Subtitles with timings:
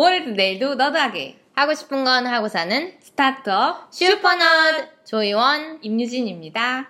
[0.00, 5.80] 오늘도 내일도 너도하게 하고 싶은 건 하고 사는 스타트업 슈퍼넛 조이원.
[5.82, 6.86] 임유진입니다.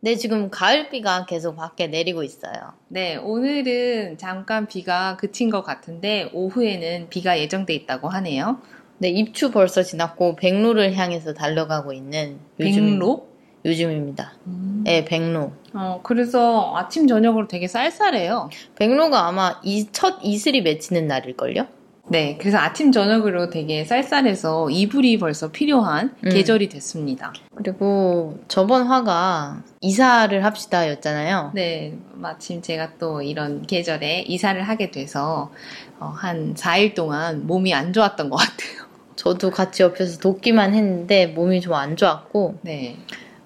[0.00, 2.72] 네, 지금 가을비가 계속 밖에 내리고 있어요.
[2.88, 8.62] 네, 오늘은 잠깐 비가 그친 것 같은데 오후에는 비가 예정돼 있다고 하네요.
[8.96, 13.28] 네, 입추 벌써 지났고 백로를 향해서 달려가고 있는 요즘, 백로?
[13.66, 14.32] 요즘입니다.
[14.46, 14.80] 음.
[14.86, 15.52] 네, 백로.
[15.74, 18.48] 어, 그래서 아침 저녁으로 되게 쌀쌀해요.
[18.76, 21.75] 백로가 아마 이 첫 이슬이 맺히는 날일걸요?
[22.08, 26.30] 네, 그래서 아침 저녁으로 되게 쌀쌀해서 이불이 벌써 필요한 음.
[26.30, 27.32] 계절이 됐습니다.
[27.54, 31.50] 그리고 저번 화가 이사를 합시다 였잖아요.
[31.54, 35.50] 네, 마침 제가 또 이런 계절에 이사를 하게 돼서
[35.98, 38.86] 어, 한 4일 동안 몸이 안 좋았던 것 같아요.
[39.16, 42.96] 저도 같이 옆에서 돕기만 했는데 몸이 좀 안 좋았고 네,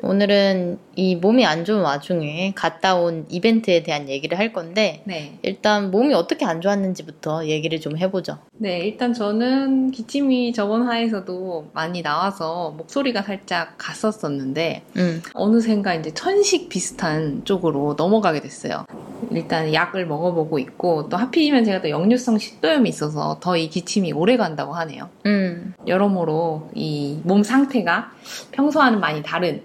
[0.03, 5.39] 오늘은 이 몸이 안 좋은 와중에 갔다 온 이벤트에 대한 얘기를 할 건데 네.
[5.43, 8.39] 일단 몸이 어떻게 안 좋았는지부터 얘기를 좀 해보죠.
[8.59, 16.69] 네, 일단 저는 기침이 저번 화에서도 많이 나와서 목소리가 살짝 갔었었는데 음, 어느샌가 이제 천식
[16.69, 18.85] 비슷한 쪽으로 넘어가게 됐어요.
[19.31, 24.37] 일단 약을 먹어보고 있고 또 하필이면 제가 또 역류성 식도염이 있어서 더 이 기침이 오래
[24.39, 25.09] 간다고 하네요.
[25.27, 28.13] 음, 여러모로 이 몸 상태가
[28.53, 29.63] 평소와는 많이 다른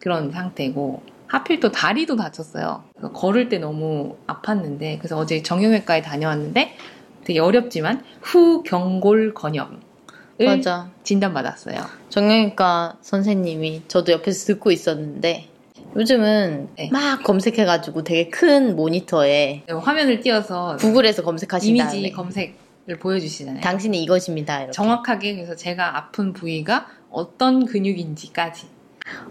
[0.00, 2.82] 그런 상태고 하필 또 다리도 다쳤어요.
[3.12, 6.74] 걸을 때 너무 아팠는데 그래서 어제 정형외과에 다녀왔는데
[7.24, 9.78] 되게 어렵지만 후경골 건염을
[10.44, 10.90] 맞아.
[11.04, 11.78] 진단받았어요.
[12.08, 15.46] 정형외과 선생님이 저도 옆에서 듣고 있었는데
[15.96, 16.88] 요즘은 네.
[16.92, 23.60] 막 검색해가지고 되게 큰 모니터에 네, 화면을 띄워서 구글에서 검색하신 이미지 다음에 검색을 보여주시잖아요.
[23.60, 24.58] 당신이 이것입니다.
[24.58, 24.72] 이렇게.
[24.72, 28.79] 정확하게 그래서 제가 아픈 부위가 어떤 근육인지까지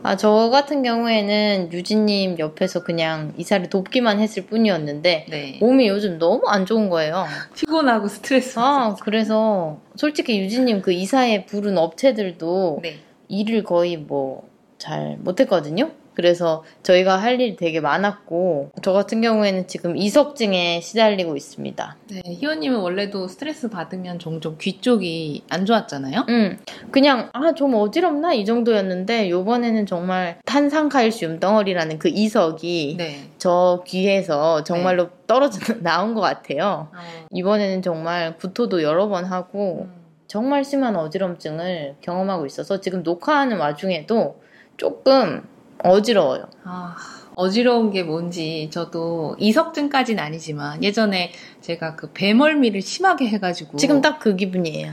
[0.03, 5.57] 아, 저 같은 경우에는 유진님 옆에서 그냥 이사를 돕기만 했을 뿐이었는데 네.
[5.59, 7.25] 몸이 요즘 너무 안 좋은 거예요.
[7.55, 12.99] 피곤하고 스트레스 아, 그래서 솔직히 유진님 그 이사에 부른 업체들도 네.
[13.27, 15.91] 일을 거의 뭐 잘 못했거든요.
[16.19, 21.95] 그래서 저희가 할 일이 되게 많았고 저 같은 경우에는 지금 이석증에 시달리고 있습니다.
[22.11, 26.25] 네, 희원님은 원래도 스트레스 받으면 종종 귀 쪽이 안 좋았잖아요.
[26.27, 26.57] 음,
[26.91, 33.29] 그냥 아 좀 어지럽나 이 정도였는데 요번에는 정말 탄산칼슘 덩어리라는 그 이석이 네.
[33.37, 36.89] 저 귀에서 정말로 떨어져 나온 것 같아요.
[36.93, 39.93] 어, 이번에는 정말 구토도 여러 번 하고 음,
[40.27, 44.41] 정말 심한 어지럼증을 경험하고 있어서 지금 녹화하는 와중에도
[44.75, 45.43] 조금
[45.83, 46.45] 어지러워요.
[46.63, 46.95] 아,
[47.35, 51.31] 어지러운 게 뭔지 저도 이석증까지는 아니지만 예전에
[51.61, 54.91] 제가 그 배멀미를 심하게 해가지고 지금 딱 그 기분이에요.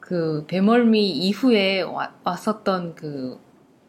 [0.00, 3.38] 그 배멀미 이후에 와- 왔었던 그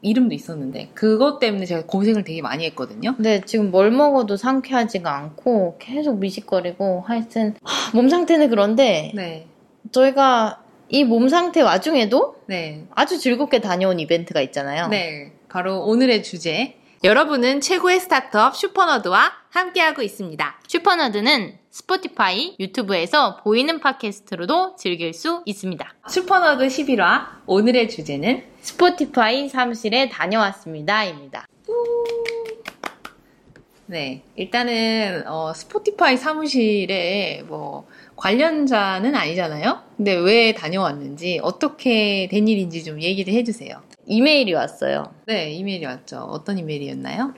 [0.01, 3.15] 이름도 있었는데 그것 때문에 제가 고생을 되게 많이 했거든요.
[3.15, 9.47] 근데 지금 뭘 먹어도 상쾌하지가 않고 계속 미식거리고 하여튼 하, 몸 상태는 그런데 네,
[9.91, 14.87] 저희가 이 몸 상태 와중에도 네, 아주 즐겁게 다녀온 이벤트가 있잖아요.
[14.89, 15.31] 네.
[15.53, 16.79] 바로 오늘의 주제.
[17.03, 20.59] 여러분은 최고의 스타트업 슈퍼너드와 함께하고 있습니다.
[20.67, 25.93] 슈퍼너드는 Spotify, 유튜브에서 보이는 팟캐스트로도 즐길 수 있습니다.
[26.09, 31.45] 슈퍼너드 11화 오늘의 주제는 Spotify 사무실에 다녀왔습니다입니다.
[33.85, 37.85] 네 일단은 어, 스포티파이 사무실에 뭐
[38.15, 39.79] 관련자는 아니잖아요.
[39.97, 43.81] 근데 왜 다녀왔는지 어떻게 된 일인지 좀 얘기를 해주세요.
[44.05, 45.11] 이메일이 왔어요.
[45.27, 46.17] 네 이메일이 왔죠.
[46.19, 47.33] 어떤 이메일이었나요?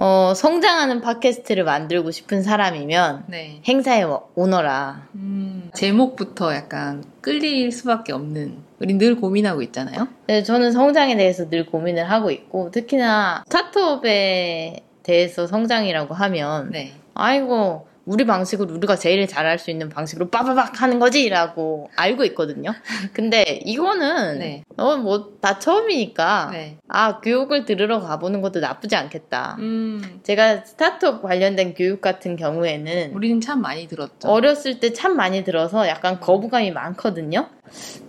[0.00, 5.08] 어, 성장하는 팟캐스트를 만들고 싶은 사람이면 네 행사에 와- 오너라.
[5.14, 10.08] 음, 제목부터 약간 끌릴 수밖에 없는 우리 늘 고민하고 있잖아요.
[10.26, 17.88] 네, 저는 성장에 대해서 늘 고민을 하고 있고 특히나 스타트업에 대해서 성장이라고 하면 네 아이고
[18.04, 22.72] 우리 방식으로 우리가 제일 잘할 수 있는 방식으로 빠바박 하는 거지라고 알고 있거든요.
[23.12, 24.64] 근데 이거는 네.
[24.78, 26.78] 어뭐다 처음이니까 네.
[26.88, 29.56] 아 교육을 들으러 가보는 것도 나쁘지 않겠다.
[29.58, 34.28] 음, 제가 스타트업 관련된 교육 같은 경우에는 우리는 참 많이 들었죠.
[34.28, 37.48] 어렸을 때 참 많이 들어서 약간 거부감이 많거든요.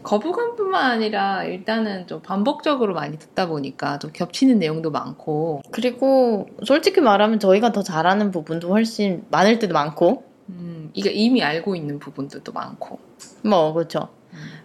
[0.04, 7.40] 거부감뿐만 아니라 일단은 좀 반복적으로 많이 듣다 보니까 좀 겹치는 내용도 많고, 그리고 솔직히 말하면
[7.40, 13.00] 저희가 더 잘하는 부분도 훨씬 많을 때도 많고 음, 이게 이미 알고 있는 부분들도 많고.
[13.44, 14.10] 뭐 그렇죠.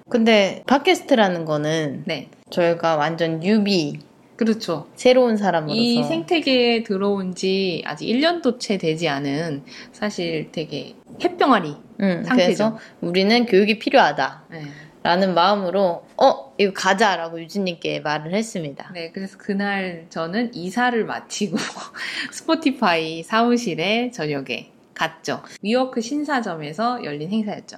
[0.09, 3.99] 근데 팟캐스트라는 거는 네, 저희가 완전 뉴비
[4.37, 4.89] 그렇죠.
[4.97, 9.63] 새로운 사람으로서 이 생태계에 들어온 지 아직 1년도 채 되지 않은
[9.93, 11.77] 사실 되게 햇병아리.
[12.01, 12.35] 음, 상태죠.
[12.35, 14.45] 그래서 우리는 교육이 필요하다.
[14.51, 14.63] 네.
[15.05, 18.91] 라는 마음으로 어 이거 가자라고 유진님께 말을 했습니다.
[18.95, 21.59] 네, 그래서 그날 저는 이사를 마치고
[22.33, 25.43] 스포티파이 사무실에 저녁에 갔죠.
[25.61, 27.77] 위워크 신사점에서 열린 행사였죠.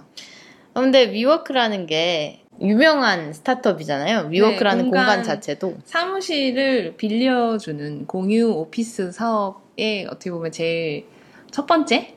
[0.73, 4.29] 근데 위워크라는 게 유명한 스타트업이잖아요.
[4.31, 5.79] 위워크라는 네, 공간- 공간 자체도.
[5.85, 11.07] 사무실을 빌려주는 공유 오피스 사업의 어떻게 보면 제일
[11.51, 12.15] 첫 번째?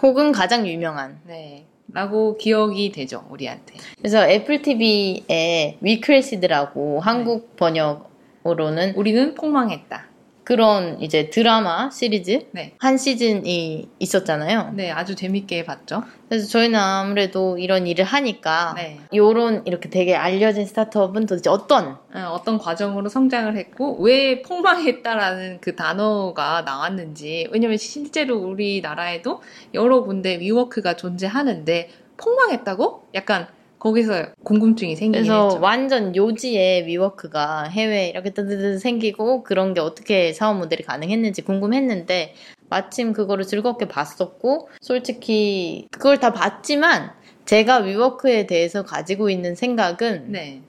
[0.00, 1.18] 혹은 가장 유명한.
[1.26, 1.66] 네.
[1.92, 3.74] 라고 기억이 되죠, 우리한테.
[3.98, 10.11] 그래서 애플 TV에 위크레시드라고 한국 번역으로는 우리는 폭망했다.
[10.44, 12.74] 그런 이제 드라마 시리즈 네.
[12.78, 14.72] 한 시즌이 있었잖아요.
[14.74, 16.02] 네, 아주 재밌게 봤죠.
[16.28, 18.98] 그래서 저희는 아무래도 이런 일을 하니까 네.
[19.14, 25.76] 요런 이렇게 되게 알려진 스타트업은 도대체 어떤 어, 어떤 과정으로 성장을 했고 왜 폭망했다라는 그
[25.76, 29.42] 단어가 나왔는지 왜냐면 실제로 우리나라에도
[29.74, 33.08] 여러 군데 위워크가 존재하는데 폭망했다고?
[33.14, 33.46] 약간
[33.82, 35.60] 거기서 궁금증이 생기긴 그래서 했죠.
[35.60, 42.34] 완전 요지에 위워크가 해외에 이렇게 뜨드드 생기고 그런 게 어떻게 사업 모델이 가능했는지 궁금했는데
[42.68, 47.10] 마침 그거를 즐겁게 봤었고 솔직히 그걸 다 봤지만
[47.44, 50.62] 제가 위워크에 대해서 가지고 있는 생각은 네.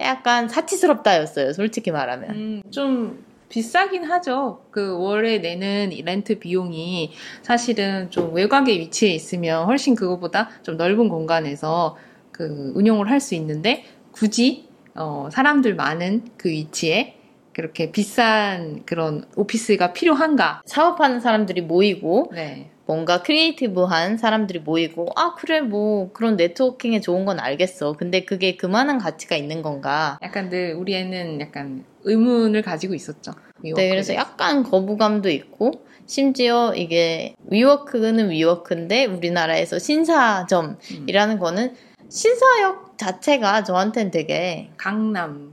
[0.00, 1.52] 약간 사치스럽다였어요.
[1.52, 2.30] 솔직히 말하면.
[2.30, 4.64] 음, 좀 비싸긴 하죠.
[4.72, 11.08] 그 월에 내는 이 렌트 비용이 사실은 좀 외곽에 위치해 있으면 훨씬 그거보다 좀 넓은
[11.08, 11.96] 공간에서
[12.36, 17.14] 그 운영을 할 수 있는데 굳이 어, 사람들 많은 그 위치에
[17.54, 20.60] 그렇게 비싼 그런 오피스가 필요한가?
[20.66, 22.70] 사업하는 사람들이 모이고 네.
[22.84, 27.94] 뭔가 creative한 사람들이 모이고 아 그래 뭐 그런 networking에 좋은 건 알겠어.
[27.94, 30.18] 근데 그게 그만한 가치가 있는 건가?
[30.22, 33.32] 약간 늘 우리 애는 약간 의문을 가지고 있었죠.
[33.62, 34.14] 네, 위워크에 그래서.
[34.14, 35.72] 약간 거부감도 있고
[36.06, 41.38] 심지어 이게 위워크는 위워크인데 우리나라에서 신사점이라는 음.
[41.40, 41.74] 거는
[42.08, 45.52] 신사역 자체가 저한테는 되게 강남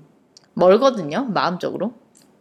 [0.54, 1.26] 멀거든요.
[1.26, 1.94] 마음적으로.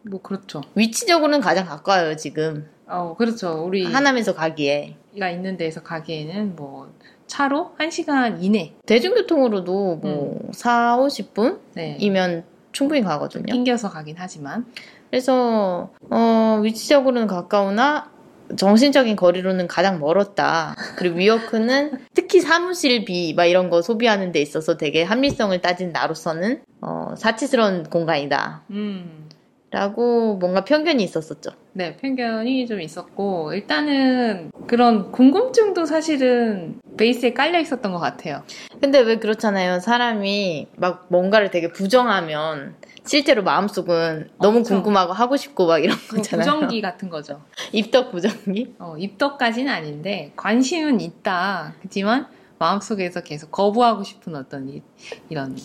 [0.02, 0.60] 뭐 그렇죠.
[0.74, 2.68] 위치적으로는 가장 가까워요, 지금.
[2.86, 3.64] 어 그렇죠.
[3.64, 4.96] 우리 하남에서 가기에.
[5.18, 6.92] 가 있는 데에서 가기에는 뭐
[7.26, 12.44] 차로 1시간 이내 대중교통으로도 뭐 4, 50분이면 네.
[12.72, 13.52] 충분히 가거든요.
[13.52, 14.66] 낑겨서 가긴 하지만
[15.10, 18.11] 그래서 어, 위치적으로는 가까우나
[18.56, 20.74] 정신적인 거리로는 가장 멀었다.
[20.96, 27.14] 그리고 위워크는 특히 사무실비 막 이런 거 소비하는 데 있어서 되게 합리성을 따진 나로서는 어,
[27.16, 28.62] 사치스러운 공간이다.
[28.70, 29.28] 음,
[29.72, 31.50] 라고 뭔가 편견이 있었었죠.
[31.72, 38.42] 네 편견이 좀 있었고 일단은 그런 궁금증도 사실은 베이스에 깔려 있었던 것 같아요.
[38.82, 39.80] 근데 왜 그렇잖아요.
[39.80, 42.74] 사람이 막 뭔가를 되게 부정하면
[43.06, 44.76] 실제로 마음속은 너무 엄청.
[44.82, 46.44] 궁금하고 하고 싶고 막 이런 뭐 거잖아요.
[46.44, 47.40] 부정기 같은 거죠.
[47.72, 48.74] 입덕 부정기?
[48.78, 51.74] 어, 입덕까지는 아닌데 관심은 있다.
[51.82, 52.26] 하지만
[52.58, 54.82] 마음속에서 계속 거부하고 싶은 어떤 이,
[55.30, 55.56] 이런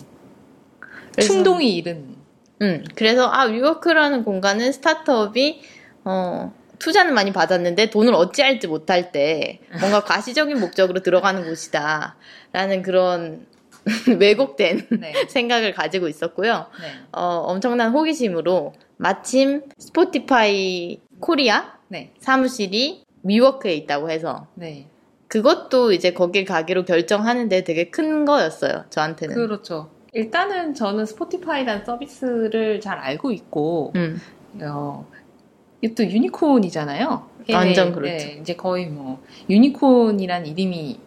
[1.12, 2.16] 그래서- 충동이 이른
[2.62, 5.62] 음, 그래서 아 위워크라는 공간은 스타트업이
[6.04, 13.46] 어, 투자는 많이 받았는데 돈을 어찌할지 못할 때 뭔가 과시적인 목적으로 들어가는 곳이다라는 그런
[14.18, 16.66] 왜곡된 네, 생각을 가지고 있었고요.
[16.80, 24.88] 네, 어, 엄청난 호기심으로 마침 Spotify 코리아 네, 사무실이 위워크에 있다고 해서 네.
[25.28, 28.84] 그것도 이제 거길 가기로 결정하는데 되게 큰 거였어요.
[28.90, 29.34] 저한테는.
[29.34, 29.90] 그렇죠.
[30.18, 34.20] 일단은 저는 Spotify라는 서비스를 잘 알고 있고, 음,
[34.62, 35.06] 어,
[35.80, 37.28] 이또 유니콘이잖아요.
[37.52, 38.26] 완전 그렇죠.
[38.26, 40.98] 네, 이제 거의 뭐, 유니콘이란 이름이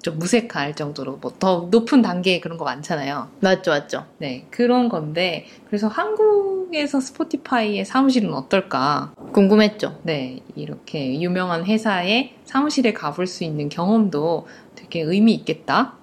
[0.00, 3.28] 좀 무색할 정도로 뭐 더 높은 단계의 그런 거 많잖아요.
[3.40, 4.06] 맞죠, 맞죠.
[4.16, 9.12] 네, 그런 건데, 그래서 한국에서 스포티파이의 사무실은 어떨까?
[9.32, 10.00] 궁금했죠.
[10.04, 15.96] 네, 이렇게 유명한 회사의 사무실에 가볼 수 있는 경험도 되게 의미 있겠다.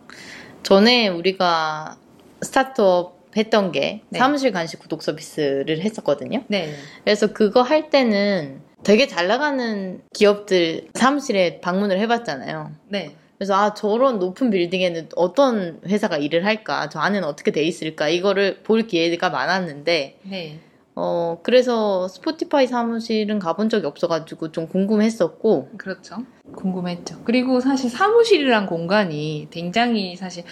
[0.61, 1.97] 전에 우리가
[2.41, 4.19] 스타트업 했던 게 네.
[4.19, 6.43] 사무실 간식 구독 서비스를 했었거든요.
[6.47, 12.71] 네, 그래서 그거 할 때는 되게 잘 나가는 기업들 사무실에 방문을 해봤잖아요.
[12.87, 18.09] 네, 그래서 아 저런 높은 빌딩에는 어떤 회사가 일을 할까, 저 안에는 어떻게 돼 있을까
[18.09, 20.59] 이거를 볼 기회가 많았는데 네.
[20.95, 26.17] 어 그래서 스포티파이 사무실은 가본 적이 없어가지고 좀 궁금했었고 그렇죠.
[26.55, 27.21] 궁금했죠.
[27.23, 30.43] 그리고 사실 사무실이란 공간이 굉장히 사실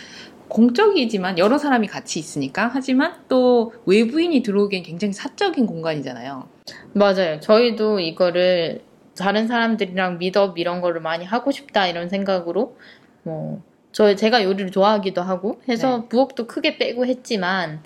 [0.50, 6.48] 공적이지만 여러 사람이 같이 있으니까 하지만 또 외부인이 들어오기엔 굉장히 사적인 공간이잖아요.
[6.94, 7.40] 맞아요.
[7.40, 8.82] 저희도 이거를
[9.18, 12.78] 다른 사람들이랑 미덕 이런 거를 많이 하고 싶다 이런 생각으로
[13.24, 13.62] 뭐
[13.98, 17.82] 저 제가 요리를 좋아하기도 하고 해서 부엌도 크게 빼고 했지만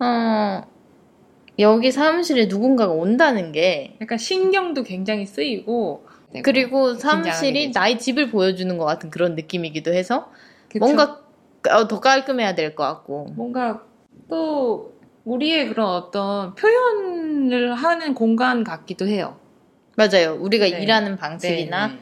[0.00, 0.62] 어
[1.58, 7.70] 여기 사무실에 누군가가 온다는 게 약간 신경도 굉장히 쓰이고 네, 그리고 긴장하게 사무실이.
[7.74, 10.32] 나의 집을 보여주는 것 같은 그런 느낌이기도 해서
[10.68, 10.78] 그쵸?
[10.78, 11.20] 뭔가
[11.70, 13.82] 어, 더 깔끔해야 될 것 같고 뭔가
[14.28, 14.92] 또
[15.24, 19.36] 우리의 그런 어떤 표현을 하는 공간 같기도 해요.
[19.96, 20.36] 맞아요.
[20.40, 20.82] 우리가 네.
[20.82, 21.98] 일하는 방식이나 네, 네.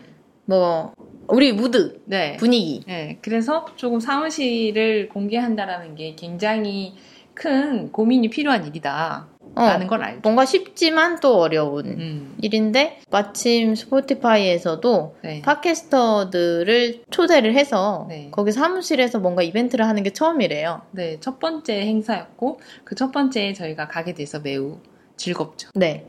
[0.47, 0.93] 뭐
[1.29, 2.37] 우리 무드, 네.
[2.39, 2.83] 분위기.
[2.87, 3.19] 네.
[3.23, 6.95] 그래서 조금 사무실을 공개한다라는 게 굉장히
[7.35, 9.29] 큰 고민이 필요한 일이다.
[9.55, 10.21] 어, 라는 걸 알죠.
[10.23, 12.35] 뭔가 쉽지만 또 어려운 음.
[12.41, 15.43] 일인데 마침 스포티파이에서도 네.
[15.43, 18.29] 팟캐스터들을 초대를 해서 네.
[18.31, 20.83] 거기 사무실에서 뭔가 이벤트를 하는 게 처음이래요.
[20.93, 21.19] 네.
[21.21, 24.79] 첫 번째 행사였고, 그 첫 번째에 저희가 가게 돼서 매우
[25.17, 25.69] 즐겁죠.
[25.75, 26.07] 네.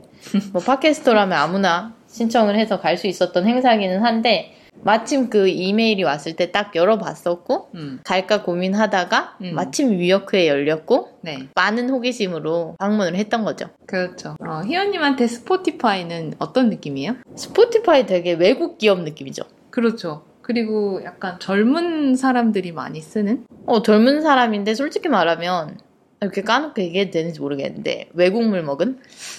[0.52, 6.52] 뭐 팟캐스터라면 아무나 신청을 해서 갈 수 있었던 행사기는 한데 마침 그 이메일이 왔을 때
[6.52, 8.00] 딱 열어봤었고 음.
[8.04, 9.54] 갈까 고민하다가 음.
[9.54, 11.48] 마침 위워크에 열렸고 네.
[11.54, 13.66] 많은 호기심으로 방문을 했던 거죠.
[13.86, 14.36] 그렇죠.
[14.46, 17.16] 어, 희연님한테 스포티파이는 어떤 느낌이에요?
[17.34, 19.44] 스포티파이 되게 외국 기업 느낌이죠.
[19.70, 20.24] 그렇죠.
[20.42, 23.46] 그리고 약간 젊은 사람들이 많이 쓰는?
[23.66, 25.78] 어, 젊은 사람인데 솔직히 말하면
[26.20, 28.98] 이렇게 까놓고 얘기해도 되는지 모르겠는데 외국물 먹은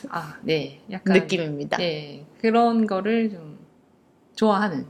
[0.10, 0.82] 아, 네.
[0.92, 1.14] 약간.
[1.14, 1.78] 느낌입니다.
[1.78, 2.26] 네.
[2.42, 3.60] 그런 거를 좀
[4.36, 4.86] 좋아하는.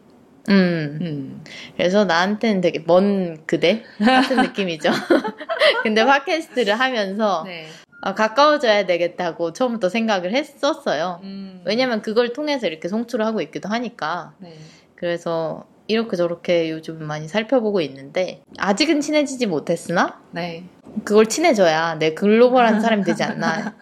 [0.49, 0.99] 음.
[1.01, 1.43] 음.
[1.75, 4.91] 그래서 나한테는 되게 먼 그대 같은 느낌이죠.
[5.83, 7.67] 근데 팟캐스트를 하면서 네.
[8.01, 11.19] 아, 가까워져야 되겠다고 처음부터 생각을 했었어요.
[11.23, 11.61] 음.
[11.65, 14.33] 왜냐면 그걸 통해서 이렇게 송출을 하고 있기도 하니까.
[14.37, 14.57] 네.
[14.95, 20.63] 그래서 이렇게 저렇게 요즘 많이 살펴보고 있는데 아직은 친해지지 못했으나 네.
[21.03, 23.75] 그걸 친해져야 내 글로벌한 사람이 되지 않나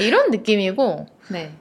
[0.00, 1.52] 이런 느낌이고 네.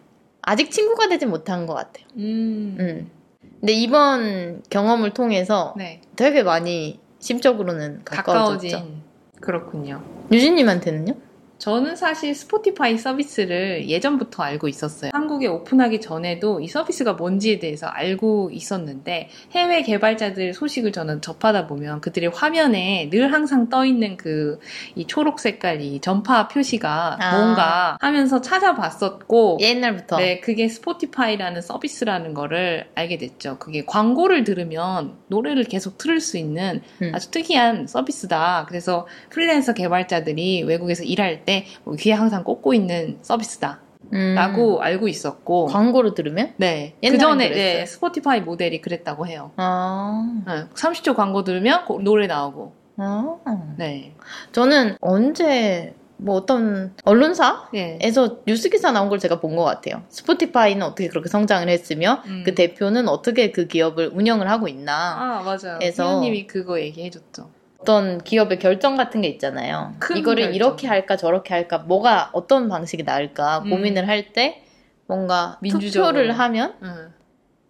[0.41, 2.05] 아직 친구가 되지 못한 것 같아요.
[2.17, 2.77] 음.
[2.79, 3.11] 음.
[3.59, 6.01] 근데 이번 경험을 통해서 네.
[6.15, 8.67] 되게 많이 심적으로는 가까워졌죠.
[8.69, 9.01] 가까워진.
[9.41, 10.03] 그렇군요.
[10.31, 11.13] 유진님한테는요?
[11.57, 15.11] 저는 사실 스포티파이 서비스를 예전부터 알고 있었어요.
[15.13, 22.01] 한국에 오픈하기 전에도 이 서비스가 뭔지에 대해서 알고 있었는데 해외 개발자들 소식을 저는 접하다 보면
[22.01, 24.59] 그들의 화면에 늘 항상 떠 있는 그
[24.95, 27.37] 이 초록 색깔 이 전파 표시가 아.
[27.37, 30.17] 뭔가 하면서 찾아봤었고 옛날부터.
[30.17, 33.57] 네, 그게 스포티파이라는 서비스라는 거를 알게 됐죠.
[33.59, 37.11] 그게 광고를 들으면 노래를 계속 틀을 수 있는 음.
[37.13, 38.65] 아주 특이한 서비스다.
[38.67, 43.79] 그래서 프리랜서 개발자들이 외국에서 일할 때뭐 귀에 항상 꽂고 있는 서비스다.
[44.13, 44.33] 음.
[44.35, 45.65] 라고 알고 있었고.
[45.67, 46.53] 광고로 들으면?
[46.57, 46.93] 네.
[47.01, 47.77] 그 옛날엔 전에 그랬어요.
[47.79, 49.51] 네, 스포티파이 모델이 그랬다고 해요.
[49.57, 50.43] 아.
[50.45, 52.73] 네, 30초 광고 들으면 고- 노래 나오고.
[52.97, 53.37] 아.
[53.77, 54.13] 네.
[54.51, 57.99] 저는 언제 뭐 어떤 언론사에서 예.
[58.47, 60.03] 뉴스 기사 나온 걸 제가 본 것 같아요.
[60.09, 62.43] 스포티파이는 어떻게 그렇게 성장을 했으며 음.
[62.45, 65.79] 그 대표는 어떻게 그 기업을 운영을 하고 있나 아, 맞아요.
[65.81, 67.49] 희연님이 그거 얘기해줬죠.
[67.85, 69.93] 어떤 기업의 결정 같은 게 있잖아요.
[69.99, 70.55] 큰 이거를 결정.
[70.55, 73.69] 이렇게 할까 저렇게 할까 뭐가 어떤 방식이 나을까 음.
[73.69, 74.63] 고민을 할 때
[75.05, 76.13] 뭔가 민주적으로.
[76.13, 77.13] 투표를 하면 응.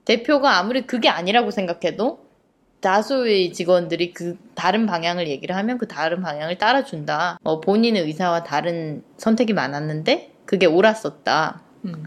[0.05, 2.24] 대표가 아무리 그게 아니라고 생각해도
[2.79, 7.38] 다수의 직원들이 그 다른 방향을 얘기를 하면 그 다른 방향을 따라준다.
[7.43, 11.60] 어, 본인의 의사와 다른 선택이 많았는데 그게 옳았었다.
[11.86, 12.05] 음.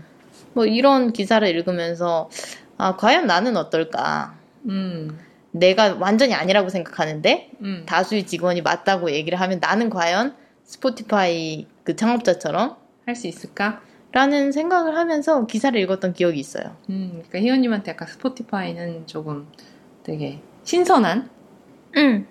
[0.54, 2.30] 뭐 이런 기사를 읽으면서
[2.78, 4.34] 아 과연 나는 어떨까?
[4.66, 5.18] 음.
[5.50, 7.82] 내가 완전히 아니라고 생각하는데 음.
[7.86, 12.76] 다수의 직원이 맞다고 얘기를 하면 나는 과연 스포티파이 그 창업자처럼
[13.06, 13.80] 할 수 있을까?
[14.12, 16.76] 라는 생각을 하면서 기사를 읽었던 기억이 있어요.
[16.90, 17.22] 음.
[17.28, 19.46] 그러니까 희연님한테 약간 스포티파이는 조금
[20.02, 21.28] 되게 신선한
[21.96, 22.26] 응.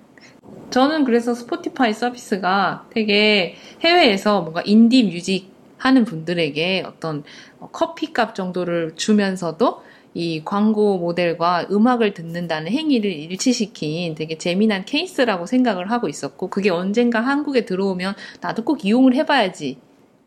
[0.70, 7.24] 저는 그래서 스포티파이 서비스가 되게 해외에서 뭔가 인디 뮤직 하는 분들에게 어떤
[7.72, 9.84] 커피값 정도를 주면서도
[10.18, 17.20] 이 광고 모델과 음악을 듣는다는 행위를 일치시킨 되게 재미난 케이스라고 생각을 하고 있었고 그게 언젠가
[17.20, 19.78] 한국에 들어오면 나도 꼭 이용을 해봐야지.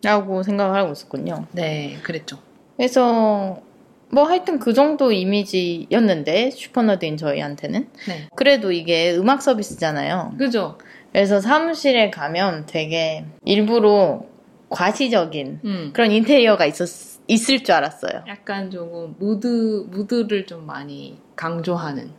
[0.02, 1.46] 라고 생각을 하고 있었군요.
[1.52, 2.38] 네, 그랬죠.
[2.76, 3.60] 그래서
[4.10, 10.36] 뭐 하여튼 그 정도 이미지였는데 슈퍼너드인 저희한테는 네, 그래도 이게 음악 서비스잖아요.
[10.38, 10.78] 그죠.
[11.12, 14.24] 그래서 사무실에 가면 되게 일부러
[14.70, 18.24] 과시적인 음, 그런 인테리어가 있었 있을 줄 알았어요.
[18.26, 22.10] 약간 조금 무드 무드를 좀 많이 강조하는.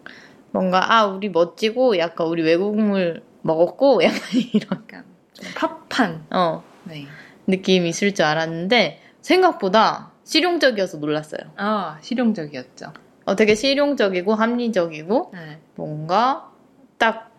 [0.52, 4.20] 뭔가 아 우리 멋지고 약간 우리 외국물 먹었고 약간
[4.54, 5.48] 이런 약간 좀
[5.90, 6.26] 팝한.
[6.32, 7.06] 어 네.
[7.48, 11.42] 느낌이 있을 줄 알았는데 생각보다 실용적이어서 놀랐어요.
[11.58, 12.94] 아 실용적이었죠.
[13.26, 15.60] 어, 되게 실용적이고 합리적이고 네.
[15.76, 16.50] 뭔가
[16.98, 17.32] 딱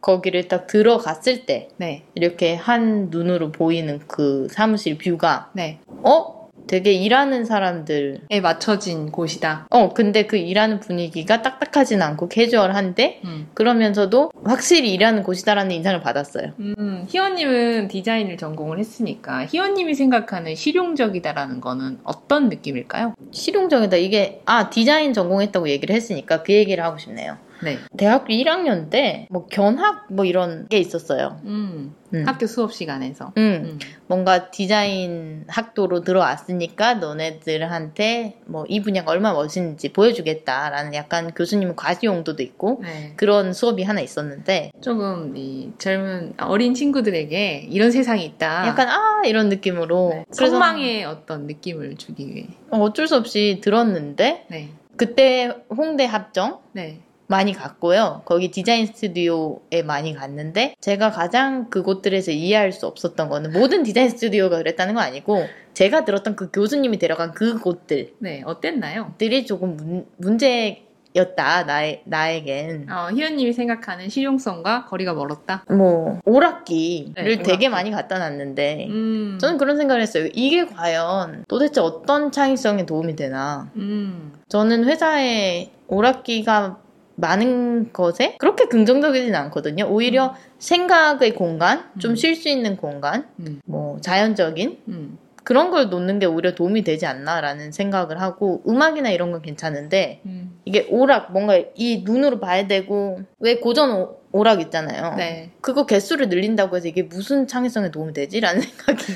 [0.00, 2.04] 거기를 딱 들어갔을 때 네.
[2.16, 5.78] 이렇게 한 눈으로 보이는 그 사무실 뷰가 네.
[5.86, 6.41] 어?
[6.72, 9.66] 되게 일하는 사람들 에 맞춰진 곳이다.
[9.68, 13.48] 어 근데 그 일하는 분위기가 딱딱하진 않고 캐주얼한데 음.
[13.52, 16.52] 그러면서도 확실히 일하는 곳이다라는 인상을 받았어요.
[16.58, 23.16] 음, 희원님은 디자인을 전공을 했으니까 희원님이 생각하는 실용적이다라는 거는 어떤 느낌일까요?
[23.32, 23.98] 실용적이다.
[23.98, 27.36] 이게 아 디자인 전공했다고 얘기를 했으니까 그 얘기를 하고 싶네요.
[27.64, 27.78] 네.
[27.96, 31.40] 대학교 1학년 때 뭐 견학 뭐 이런 게 있었어요.
[31.44, 31.94] 음.
[32.14, 32.24] 음.
[32.26, 33.32] 학교 수업 시간에서.
[33.38, 33.42] 음.
[33.64, 33.78] 음.
[34.06, 42.42] 뭔가 디자인 학도로 들어왔으니까 너네들한테 뭐 이 분야가 얼마나 멋있는지 보여주겠다라는 약간 교수님 과시 용도도
[42.42, 43.12] 있고 네.
[43.16, 48.66] 그런 수업이 하나 있었는데 조금 이 젊은 어린 친구들에게 이런 세상이 있다.
[48.66, 50.24] 약간 아 이런 느낌으로 네.
[50.32, 52.46] 선망의 어떤 느낌을 주기 위해.
[52.70, 54.70] 어쩔 수 없이 들었는데 네.
[54.96, 57.00] 그때 홍대 합정 네.
[57.26, 58.22] 많이 갔고요.
[58.24, 64.58] 거기 디자인 스튜디오에 많이 갔는데 제가 가장 그곳들에서 이해할 수 없었던 거는 모든 디자인 스튜디오가
[64.58, 68.42] 그랬다는 건 아니고 제가 들었던 그 교수님이 데려간 그곳들들이 네.
[68.44, 69.14] 어땠나요?
[69.46, 75.64] 조금 문, 문제 였다 나에, 나에겐 어, 희연님이 생각하는 실용성과 거리가 멀었다.
[75.68, 77.68] 뭐 오락기를 네, 되게 오락기.
[77.68, 79.38] 많이 갖다 놨는데 음.
[79.40, 80.28] 저는 그런 생각을 했어요.
[80.32, 84.32] 이게 과연 도대체 어떤 창의성에 도움이 되나 음.
[84.48, 86.78] 저는 회사에 오락기가
[87.16, 89.84] 많은 것에 그렇게 긍정적이진 않거든요.
[89.84, 92.16] 오히려 생각의 공간, 좀 음.
[92.16, 93.60] 쉴수 있는 공간, 음.
[93.64, 95.18] 뭐 자연적인 음.
[95.44, 100.58] 그런 걸 놓는 게 오히려 도움이 되지 않나라는 생각을 하고 음악이나 이런 건 괜찮은데 음.
[100.64, 105.14] 이게 오락 뭔가 이 눈으로 봐야 되고 왜 고전 오, 오락 있잖아요.
[105.16, 105.50] 네.
[105.60, 109.12] 그거 개수를 늘린다고 해서 이게 무슨 창의성에 도움이 되지라는 생각이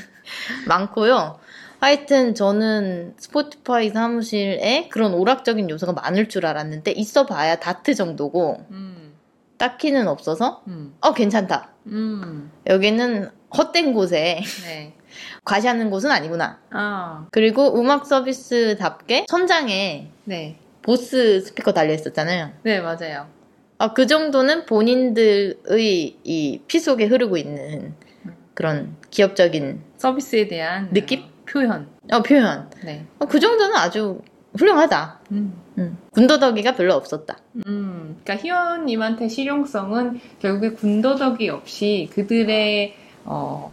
[0.67, 1.39] 많고요.
[1.79, 9.13] 하여튼 저는 스포티파이 사무실에 그런 오락적인 요소가 많을 줄 알았는데 있어 봐야 다트 정도고 음.
[9.57, 10.95] 딱히는 없어서 음.
[11.01, 11.69] 어 괜찮다.
[11.87, 12.51] 음.
[12.67, 14.93] 여기는 헛된 곳에 네.
[15.45, 16.59] 과시하는 곳은 아니구나.
[16.71, 17.27] 아.
[17.31, 20.57] 그리고 음악 서비스답게 천장에 네.
[20.81, 22.51] 보스 스피커 달려 있었잖아요.
[22.63, 23.27] 네, 맞아요.
[23.79, 27.93] 아, 그 정도는 본인들의 이 피 속에 흐르고 있는
[28.53, 31.23] 그런 기업적인 서비스에 대한 느낌?
[31.47, 31.87] 어, 표현.
[32.11, 32.69] 어, 표현.
[32.83, 33.05] 네.
[33.19, 34.19] 어, 그 정도는 아주
[34.57, 35.19] 훌륭하다.
[35.31, 35.53] 음.
[35.77, 35.97] 음.
[36.11, 37.37] 군더더기가 별로 없었다.
[37.67, 43.71] 음, 그러니까 희원님한테 실용성은 결국에 군더더기 없이 그들의 어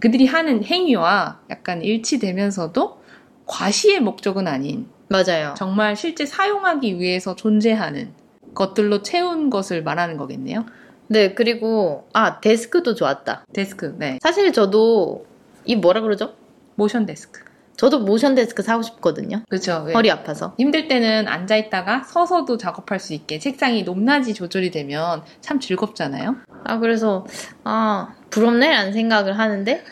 [0.00, 3.00] 그들이 하는 행위와 약간 일치되면서도
[3.46, 5.54] 과시의 목적은 아닌 맞아요.
[5.56, 8.12] 정말 실제 사용하기 위해서 존재하는
[8.54, 10.66] 것들로 채운 것을 말하는 거겠네요.
[11.08, 13.46] 네, 그리고 아 데스크도 좋았다.
[13.52, 15.24] 데스크, 네, 사실 저도
[15.64, 16.34] 이 뭐라 그러죠?
[16.76, 17.44] motion desk.
[17.76, 19.42] 저도 motion desk 사고 싶거든요.
[19.48, 19.86] 그렇죠.
[19.92, 20.54] 허리 아파서.
[20.58, 26.36] 힘들 때는 앉아 있다가 서서도 작업할 수 있게 책상이 높낮이 조절이 되면 참 즐겁잖아요.
[26.64, 27.26] 아 그래서
[27.64, 29.84] 아 부럽네라는 생각을 하는데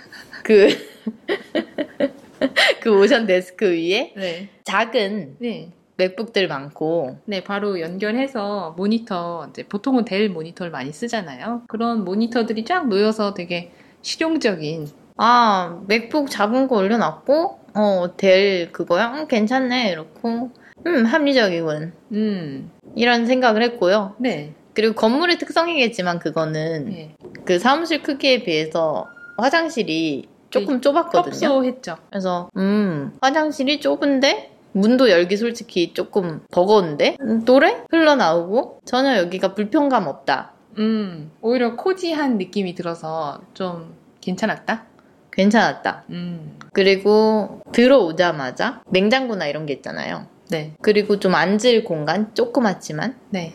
[0.44, 0.68] 그
[2.80, 5.72] 그 모션 데스크 위에 네, 작은 네.
[5.96, 11.62] 맥북들 많고 네, 바로 연결해서 모니터, 이제 보통은 델 모니터를 많이 쓰잖아요.
[11.68, 13.70] 그런 모니터들이 쫙 놓여서 되게
[14.02, 20.50] 실용적인, 아 맥북 작은 거 올려놨고 어 델 그거야 음, 괜찮네 이렇고
[20.86, 24.14] 음 합리적이군 음, 이런 생각을 했고요.
[24.18, 27.14] 네, 그리고 건물의 특성이겠지만 그거는 네.
[27.44, 29.06] 그 사무실 크기에 비해서
[29.38, 31.32] 화장실이 조금 좁았거든요.
[31.32, 31.96] 협소했죠.
[32.10, 40.06] 그래서 음 화장실이 좁은데 문도 열기 솔직히 조금 버거운데 음, 노래 흘러나오고 전혀 여기가 불편감
[40.06, 40.52] 없다.
[40.78, 44.86] 음, 오히려 코지한 느낌이 들어서 좀 괜찮았다.
[45.34, 46.04] 괜찮았다.
[46.10, 50.26] 음, 그리고 들어오자마자 냉장고나 이런 게 있잖아요.
[50.50, 53.52] 네, 그리고 좀 앉을 공간 조그맣지만 네,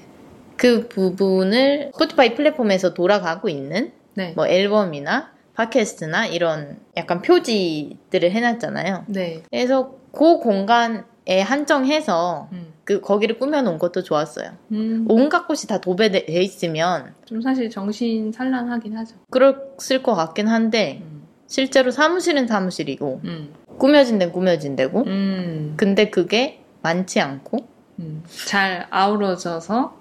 [0.58, 9.06] 그 부분을 스포티파이 플랫폼에서 돌아가고 있는 네, 뭐 앨범이나 팟캐스트나 이런 약간 표지들을 해놨잖아요.
[9.08, 14.52] 네, 그래서 그 공간에 한정해서 음, 그 거기를 꾸며놓은 것도 좋았어요.
[14.72, 19.16] 음, 온갖 곳이 다 도배돼 있으면 좀 사실 정신 산란하긴 하죠.
[19.30, 21.19] 그랬을 것 같긴 한데 음,
[21.50, 27.68] 실제로 사무실은 사무실이고 음, 꾸며진 데는 꾸며진 데고 음, 근데 그게 많지 않고
[28.00, 29.98] 음, 잘 아우러져서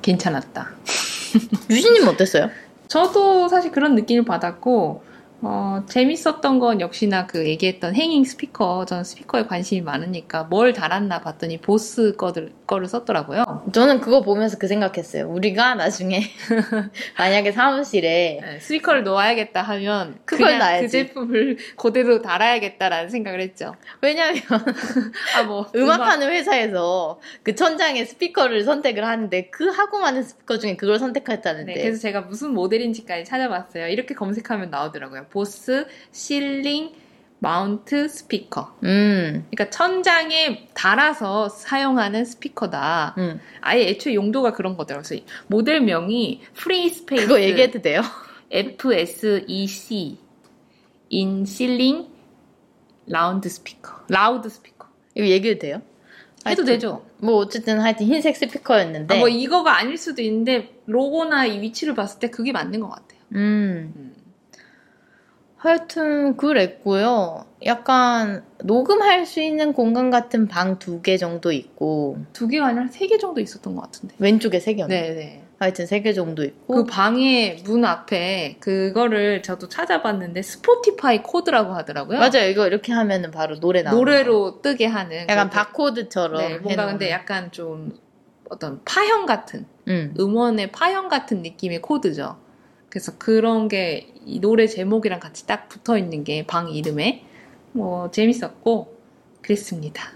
[0.00, 0.70] 괜찮았다.
[1.70, 2.48] 유진님 어땠어요?
[2.88, 5.02] 저도 사실 그런 느낌을 받았고,
[5.44, 11.58] 어, 재밌었던 건 역시나 그 얘기했던 행잉 스피커, 저는 스피커에 관심이 많으니까 뭘 달았나 봤더니
[11.58, 13.64] 보스 거들, 거를 썼더라고요.
[13.72, 15.28] 저는 그거 보면서 그 생각했어요.
[15.28, 16.22] 우리가 나중에
[17.18, 20.86] 만약에 사무실에 네, 스피커를 놓아야겠다 하면 그걸 그냥 놔야지.
[20.86, 23.74] 그 제품을 그대로 달아야겠다라는 생각을 했죠.
[24.00, 24.40] 왜냐면
[25.36, 25.66] 아, 뭐.
[25.74, 31.82] 음악하는 회사에서 그 천장에 스피커를 선택을 하는데 그 하고 많은 스피커 중에 그걸 선택했다는데 네,
[31.82, 33.88] 그래서 제가 무슨 모델인지까지 찾아봤어요.
[33.88, 35.26] 이렇게 검색하면 나오더라고요.
[35.32, 36.92] Bose ceiling
[37.38, 38.76] mount speaker.
[38.84, 43.16] 음, 그러니까 천장에 달아서 사용하는 스피커다.
[43.18, 43.40] 음.
[43.60, 45.08] 아예 애초에 용도가 그런 거더라고요.
[45.08, 48.02] 그래서 모델명이 FreeSpace 그거 얘기해도 돼요?
[48.52, 50.18] FSEC
[51.08, 52.06] in ceiling
[53.06, 54.04] round speaker.
[54.08, 54.86] loudspeaker.
[55.16, 55.76] 이거 얘기해도 돼요?
[55.76, 57.06] 해도 하여튼, 되죠.
[57.18, 62.18] 뭐 어쨌든 하여튼 흰색 스피커였는데 아, 뭐 이거가 아닐 수도 있는데 로고나 이 위치를 봤을
[62.20, 63.20] 때 그게 맞는 것 같아요.
[63.34, 64.11] 음 음.
[65.62, 67.46] 하여튼 그랬고요.
[67.64, 73.06] 약간 녹음할 수 있는 공간 같은 방 두 개 정도 있고 두 개가 아니라 세
[73.06, 74.16] 개 정도 있었던 것 같은데.
[74.18, 74.92] 왼쪽에 세 개였나?
[74.92, 75.44] 네네.
[75.60, 82.18] 하여튼 세 개 정도 있고 그 방의 문 앞에 그거를 저도 찾아봤는데 스포티파이 코드라고 하더라고요.
[82.18, 82.48] 맞아요.
[82.50, 84.04] 이거 이렇게 하면은 바로 노래 나오는 거.
[84.04, 85.26] 노래로 뜨게 하는.
[85.28, 86.88] 약간 바코드처럼 네, 뭔가 해놓은.
[86.98, 87.96] 근데 약간 좀
[88.50, 90.12] 어떤 파형 같은 음.
[90.18, 92.36] 음원의 파형 같은 느낌의 코드죠.
[92.92, 97.24] 그래서 그런 게 이 노래 제목이랑 같이 딱 붙어 있는 게 방 이름에
[97.72, 98.96] 뭐 재밌었고
[99.40, 100.12] 그랬습니다.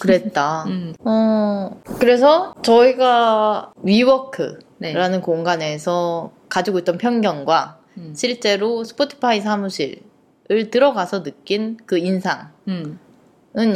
[0.00, 0.64] 그랬다.
[0.68, 5.20] 음, 어 그래서 저희가 위워크라는 네.
[5.20, 12.98] 공간에서 가지고 있던 편견과 음, 실제로 스포티파이 사무실을 들어가서 느낀 그 인상은 음,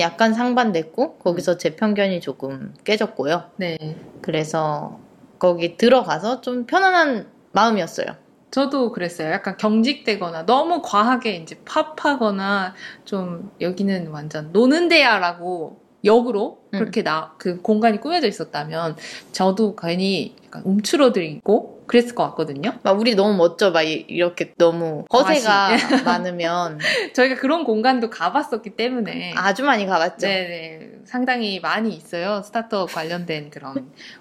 [0.00, 3.44] 약간 상반됐고 거기서 제 편견이 조금 깨졌고요.
[3.56, 3.96] 네.
[4.22, 4.98] 그래서
[5.38, 8.27] 거기 들어가서 좀 편안한 마음이었어요.
[8.50, 9.30] 저도 그랬어요.
[9.32, 16.78] 약간 경직되거나 너무 과하게 이제 팝하거나 좀 여기는 완전 노는 데야라고 역으로 음.
[16.78, 18.96] 그렇게 나 그 공간이 꾸며져 있었다면
[19.32, 22.74] 저도 괜히 약간 움츠러들고 그랬을 것 같거든요.
[22.82, 25.68] 막 우리 너무 멋져 막 이- 이렇게 너무 허세가
[26.04, 26.78] 많으면
[27.14, 30.26] 저희가 그런 공간도 가봤었기 때문에 아주 많이 가봤죠.
[30.26, 32.42] 네네 상당히 많이 있어요.
[32.44, 34.17] 스타트업 관련된 그런 어,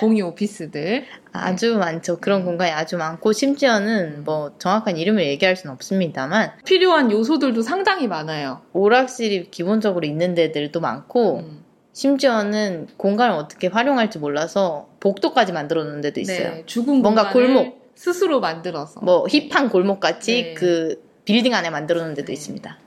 [0.00, 1.04] 공유 오피스들.
[1.32, 2.18] 아주 많죠.
[2.18, 2.46] 그런 음.
[2.46, 8.60] 공간이 아주 많고 심지어는 뭐 정확한 이름을 얘기할 수는 없습니다만 필요한 요소들도 상당히 많아요.
[8.72, 11.64] 오락실이 기본적으로 있는 데들도 많고 음.
[11.92, 16.50] 심지어는 공간을 어떻게 활용할지 몰라서 복도까지 만들어 놓은 데도 있어요.
[16.50, 17.82] 네, 죽은 뭔가 골목.
[17.94, 20.54] 스스로 만들어서 뭐 힙한 골목 같이 네.
[20.54, 22.32] 그 빌딩 안에 만들어 놓은 데도 네.
[22.32, 22.78] 있습니다.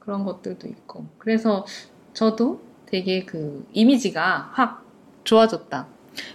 [0.00, 1.64] 그런 것들도 있고 그래서
[2.12, 4.84] 저도 되게 그 이미지가 확
[5.24, 5.86] 좋아졌다.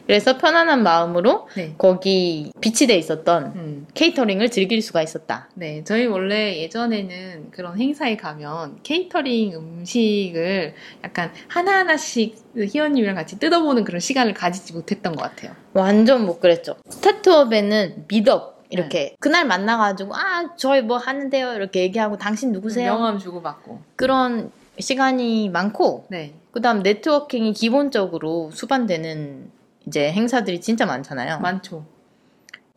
[0.06, 1.76] 그래서 편안한 마음으로 네.
[1.78, 3.88] 거기 비치돼 있었던 음.
[3.94, 5.50] 케이터링을 즐길 수가 있었다.
[5.56, 14.00] 네, 저희 원래 예전에는 그런 행사에 가면 케이터링 음식을 약간 하나하나씩 희원님이랑 같이 뜯어보는 그런
[14.00, 15.56] 시간을 가지지 못했던 것 같아요.
[15.74, 16.76] 완전 못 그랬죠.
[16.90, 19.16] 스타트업에는 미덕 이렇게 네.
[19.20, 22.94] 그날 만나가지고 아 저희 뭐 하는데요 이렇게 얘기하고 당신 누구세요?
[22.94, 23.82] 명함 주고 받고.
[23.96, 26.34] 그런 시간이 많고 네.
[26.52, 29.52] 그다음 네트워킹이 기본적으로 수반되는
[29.88, 31.40] 이제 행사들이 진짜 많잖아요.
[31.40, 31.86] 많죠.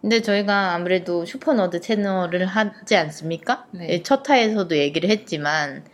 [0.00, 3.66] 근데 저희가 아무래도 슈퍼너드 채널을 하지 않습니까?
[3.72, 3.88] 네.
[3.90, 5.84] 예, 첫 화에서도 얘기를 했지만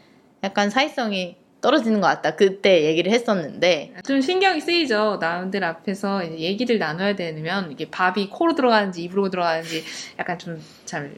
[0.43, 2.35] 약간 사회성이 떨어지는 것 같다.
[2.35, 5.19] 그때 얘기를 했었는데 좀 신경이 쓰이죠.
[5.21, 9.85] 남들 앞에서 얘기를 나눠야 되면 이게 밥이 코로 들어가는지 입으로 들어가는지
[10.19, 11.15] 약간 좀 잘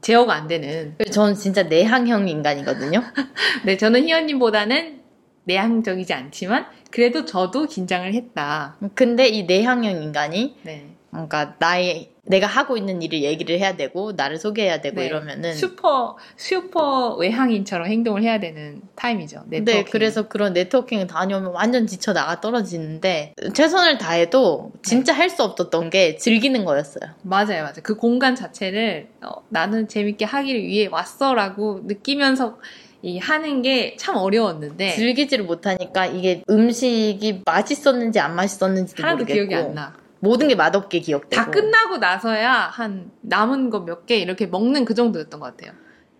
[0.00, 0.96] 제어가 안 되는.
[1.10, 3.02] 저는 진짜 내향형 인간이거든요.
[3.64, 5.00] 네, 저는 희원님보다는
[5.44, 8.76] 내향적이지 않지만 그래도 저도 긴장을 했다.
[8.94, 10.86] 근데 이 내향형 인간이 네.
[11.10, 15.06] 그러니까 나의 내가 하고 있는 일을 얘기를 해야 되고 나를 소개해야 되고 네.
[15.06, 19.44] 이러면은 슈퍼 슈퍼 외향인처럼 행동을 해야 되는 타임이죠.
[19.46, 19.90] 네, 네트워킹.
[19.90, 26.64] 그래서 그런 네트워킹을 다녀오면 완전 지쳐 나가 떨어지는데 최선을 다해도 진짜 할수 없었던 게 즐기는
[26.66, 27.14] 거였어요.
[27.22, 27.76] 맞아요, 맞아요.
[27.82, 32.58] 그 공간 자체를 어, 나는 재밌게 하기를 위해 왔어라고 느끼면서
[33.02, 39.54] 이 하는 게 참 어려웠는데 즐기지를 못하니까 이게 음식이 맛있었는지 안 맛있었는지도 하나도 모르겠고 기억이
[39.54, 39.94] 안 나.
[40.20, 44.94] 모든 게 맛없게 기억되고 다 끝나고 나서야 한 남은 거 몇 개 이렇게 먹는 그
[44.94, 45.72] 정도였던 것 같아요.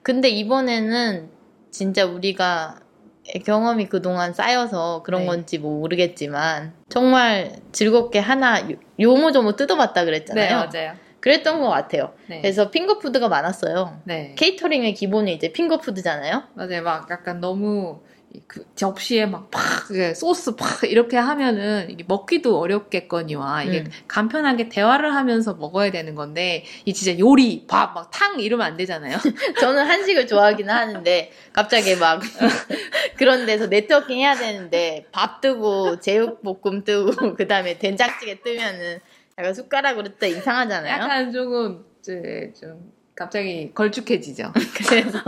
[0.03, 1.31] 근데 이번에는
[1.73, 2.79] 진짜 우리가
[3.45, 5.27] 경험이 그동안 쌓여서 그런 네.
[5.27, 10.47] 건지 뭐 모르겠지만 정말 즐겁게 하나 요- 요모조모 뜯어봤다 그랬잖아요.
[10.47, 10.95] 네, 맞아요.
[11.21, 12.13] 그랬던 것 같아요.
[12.29, 12.41] 네.
[12.41, 14.01] 그래서 핑거푸드가 많았어요.
[14.05, 14.35] 네.
[14.37, 16.45] 케이터링의 기본이 이제 핑거푸드잖아요.
[16.55, 16.83] 맞아요.
[16.83, 18.01] 막 약간 너무
[18.47, 23.91] 그 접시에 막 팍 소스 팍 이렇게 하면은 이게 먹기도 어렵겠거니와 이게 음.
[24.07, 29.17] 간편하게 대화를 하면서 먹어야 되는 건데 이 진짜 요리 밥 막 탕 이러면 안 되잖아요.
[29.61, 32.21] 저는 한식을 좋아하긴 하는데 갑자기 막
[33.17, 39.01] 그런 데서 네트워킹 해야 되는데 밥 뜨고 제육볶음 뜨고 그 다음에 된장찌개 뜨면은
[39.39, 40.93] 약간 숟가락으로 뜨 이상하잖아요.
[40.93, 44.53] 약간 조금 이제 좀 갑자기 걸쭉해지죠.
[44.89, 45.19] 그래서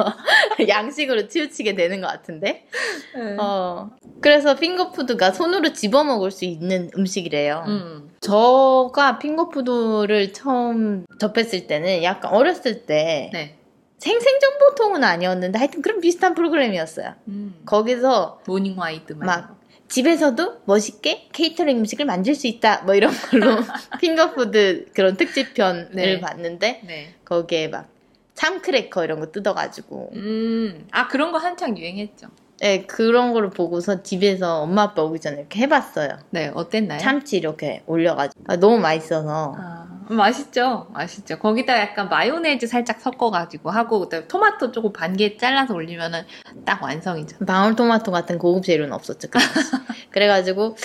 [0.68, 2.66] 양식으로 치우치게 되는 것 같은데.
[3.14, 3.36] 네.
[3.38, 7.64] 어 그래서 핑거푸드가 손으로 집어 먹을 수 있는 음식이래요.
[7.66, 8.10] 음.
[8.20, 13.56] 저가 핑거푸드를 처음 접했을 때는 약간 어렸을 때 네.
[13.98, 17.14] 생생정보통은 아니었는데 하여튼 그런 비슷한 프로그램이었어요.
[17.28, 17.60] 음.
[17.64, 19.59] 거기서 모닝 와이드 막
[19.90, 23.56] 집에서도 멋있게 케이터링 음식을 만들 수 있다 뭐 이런 걸로
[24.00, 26.20] 핑거푸드 그런 특집편을 네.
[26.20, 27.14] 봤는데 네.
[27.24, 27.88] 거기에 막
[28.34, 30.86] 참크래커 이런 거 뜯어가지고 음.
[30.92, 32.28] 아 그런 거 한창 유행했죠.
[32.60, 36.18] 네, 그런 거를 보고서 집에서 엄마 아빠 오기 전에 이렇게 해봤어요.
[36.28, 36.98] 네, 어땠나요?
[36.98, 40.86] 참치 이렇게 올려가지고 아, 너무 맛있어서 아, 맛있죠?
[40.92, 41.38] 맛있죠.
[41.38, 46.24] 거기다 약간 마요네즈 살짝 섞어가지고 하고, 그다음에 토마토 조금 반개 잘라서 올리면은
[46.66, 47.46] 딱 완성이죠.
[47.46, 49.28] 방울토마토 같은 고급 재료는 없었죠.
[49.30, 49.38] 그.
[50.10, 50.76] 그래가지고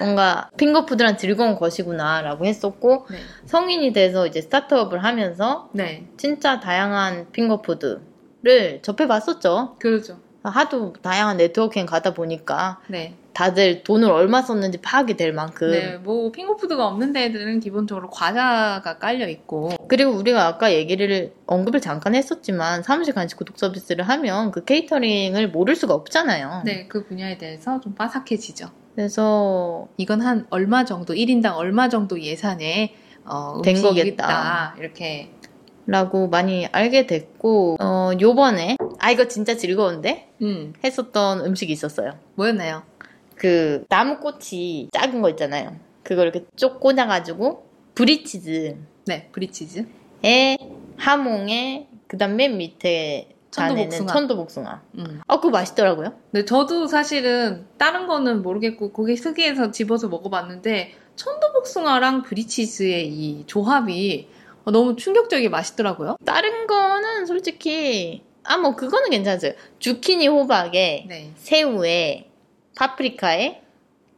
[0.00, 3.18] 뭔가 핑거푸드란 즐거운 것이구나라고 했었고 네.
[3.46, 6.06] 성인이 돼서 이제 스타트업을 하면서 네.
[6.18, 8.00] 진짜 다양한 핑거푸드
[8.44, 9.76] 를 접해봤었죠.
[9.78, 10.18] 그러죠.
[10.50, 13.14] 하도 다양한 네트워킹 가다 보니까 네.
[13.32, 19.28] 다들 돈을 얼마 썼는지 파악이 될 만큼 네, 뭐 핑거푸드가 없는 데들은 기본적으로 과자가 깔려
[19.28, 25.48] 있고 그리고 우리가 아까 얘기를 언급을 잠깐 했었지만 사무실 간식 구독 서비스를 하면 그 케이터링을
[25.48, 26.62] 모를 수가 없잖아요.
[26.64, 28.70] 네, 그 분야에 대해서 좀 빠삭해지죠.
[28.94, 34.06] 그래서 이건 한 얼마 정도 1인당 얼마 정도 예산에 어, 된 거겠다.
[34.06, 34.74] 있다.
[34.78, 35.30] 이렇게
[35.86, 42.18] 라고 많이 알게 됐고 어 요번에 아 이거 진짜 즐거운데 음, 했었던 음식이 있었어요.
[42.36, 42.84] 뭐였나요?
[43.36, 45.76] 그 나무꽃이 작은 거 있잖아요.
[46.02, 49.86] 그걸 이렇게 쪽 꽂아가지고 브리치즈에 네, 브리치즈.
[50.96, 54.10] 하몽에 그다음 맨 밑에 천도복숭아.
[54.10, 54.82] 천도복숭아.
[54.94, 55.20] 음.
[55.26, 56.14] 아 그거 맛있더라고요.
[56.32, 64.28] 근데 저도 사실은 다른 거는 모르겠고 고개 특이해서 집어서 먹어봤는데 천도복숭아랑 브리치즈의 이 조합이
[64.64, 66.16] 어, 너무 충격적이게 맛있더라고요.
[66.24, 69.52] 다른 거는 솔직히 아 뭐 그거는 괜찮았어요.
[69.78, 71.30] 주키니 호박에 네.
[71.36, 72.30] 새우에
[72.76, 73.60] 파프리카에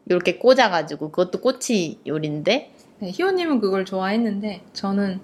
[0.09, 5.21] 이렇게 꽂아가지고 그것도 꼬치 요리인데 네, 희호님은 그걸 좋아했는데 저는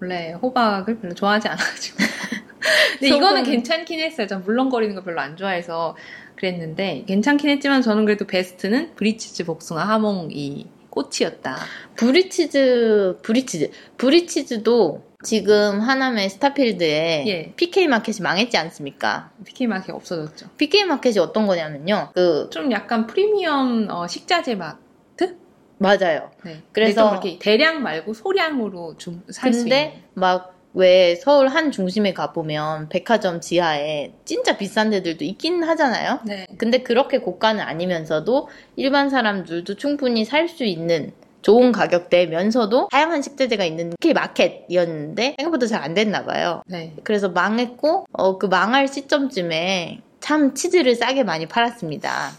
[0.00, 1.98] 원래 호박을 별로 좋아하지 않아가지고.
[2.98, 3.52] 근데 이거는 소금.
[3.52, 4.26] 괜찮긴 했어요.
[4.26, 5.96] 전 물렁거리는 거 별로 안 좋아해서
[6.36, 11.56] 그랬는데 괜찮긴 했지만 저는 그래도 베스트는 브리치즈 복숭아 하몽이 꽃이었다.
[11.96, 17.52] 브리치즈 브리치즈 브리치즈도 지금 하남의 스타필드에 예.
[17.56, 19.30] PK 마켓이 망했지 않습니까?
[19.44, 20.48] PK 마켓 없어졌죠.
[20.56, 22.10] PK 마켓이 어떤 거냐면요.
[22.14, 25.36] 그 좀 약간 프리미엄 어, 식자재 마트?
[25.78, 26.30] 맞아요.
[26.44, 26.62] 네.
[26.72, 29.62] 그래서- 이렇게 대량 말고 소량으로 좀살수 있는.
[29.64, 36.20] 근데 막 왜 서울 한 중심에 가보면 백화점 지하에 진짜 비싼 데들도 있긴 하잖아요.
[36.24, 36.46] 네.
[36.58, 41.10] 근데 그렇게 고가는 아니면서도 일반 사람들도 충분히 살 수 있는
[41.42, 46.62] 좋은 가격대면서도 다양한 식자재가 있는 게 마켓이었는데 생각보다 잘 안 됐나 봐요.
[46.66, 46.94] 네.
[47.04, 52.32] 그래서 망했고 어, 그 망할 시점쯤에 참 치즈를 싸게 많이 팔았습니다.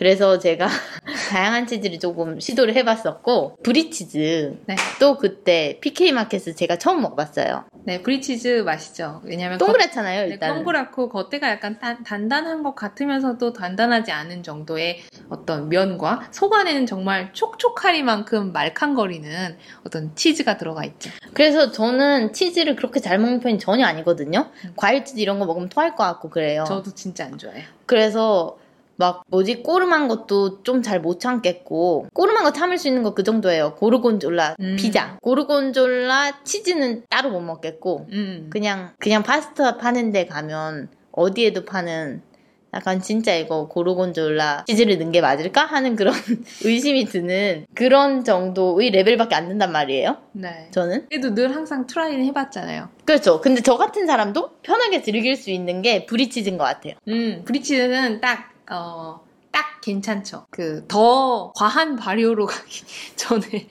[0.00, 0.66] 그래서 제가
[1.28, 4.76] 다양한 치즈를 조금 시도를 해봤었고 브리치즈 네.
[4.98, 7.64] 또 그때 PK 마켓을 제가 처음 먹어봤어요.
[7.84, 9.20] 네, 브리치즈 맛있죠.
[9.24, 10.54] 왜냐면 동그랗잖아요 네, 일단.
[10.54, 17.34] 동그랗고 겉에가 약간 단, 단단한 것 같으면서도 단단하지 않은 정도의 어떤 면과 속 안에는 정말
[17.34, 21.10] 촉촉하리만큼 말캉거리는 어떤 치즈가 들어가 있죠.
[21.34, 24.50] 그래서 저는 치즈를 그렇게 잘 먹는 편이 전혀 아니거든요.
[24.64, 24.72] 음.
[24.76, 26.64] 과일 치즈 이런 거 먹으면 토할 것 같고 그래요.
[26.66, 27.64] 저도 진짜 안 좋아해요.
[27.84, 28.56] 그래서
[29.00, 33.22] 막 뭐지 꼬름한 것도 좀 잘 못 참겠고 꼬름한 거 참을 수 있는 거 그
[33.24, 33.74] 정도예요.
[33.76, 34.76] 고르곤졸라 음.
[34.78, 38.48] 피자, 고르곤졸라 치즈는 따로 못 먹겠고 음.
[38.50, 42.22] 그냥 그냥 파스타 파는 데 가면 어디에도 파는
[42.72, 46.14] 약간 진짜 이거 고르곤졸라 치즈를 넣은 게 맞을까 하는 그런
[46.62, 50.18] 의심이 드는 그런 정도의 레벨밖에 안 된단 말이에요.
[50.32, 50.68] 네.
[50.70, 52.88] 저는 그래도 늘 항상 try는 해봤잖아요.
[53.04, 53.40] 그렇죠.
[53.40, 56.94] 근데 저 같은 사람도 편하게 즐길 수 있는 게 브리치즈인 것 같아요.
[57.08, 60.46] 음, 브리치즈는 딱, 어, 딱 괜찮죠.
[60.50, 62.84] 그, 더 과한 발효로 가기
[63.16, 63.68] 전에.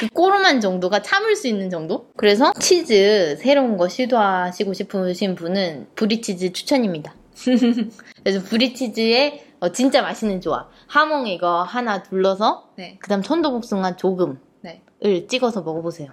[0.00, 2.10] 그 꼬름한 정도가 참을 수 있는 정도?
[2.16, 7.14] 그래서 치즈 새로운 거 시도하시고 싶으신 분은 브리치즈 추천입니다.
[8.22, 10.70] 그래서 브리치즈의 어, 진짜 맛있는 조합.
[10.86, 12.98] 하몽 이거 하나 둘러서 네.
[13.00, 14.82] 그다음 천도복숭아 조금을 네.
[15.28, 16.10] 찍어서 먹어보세요.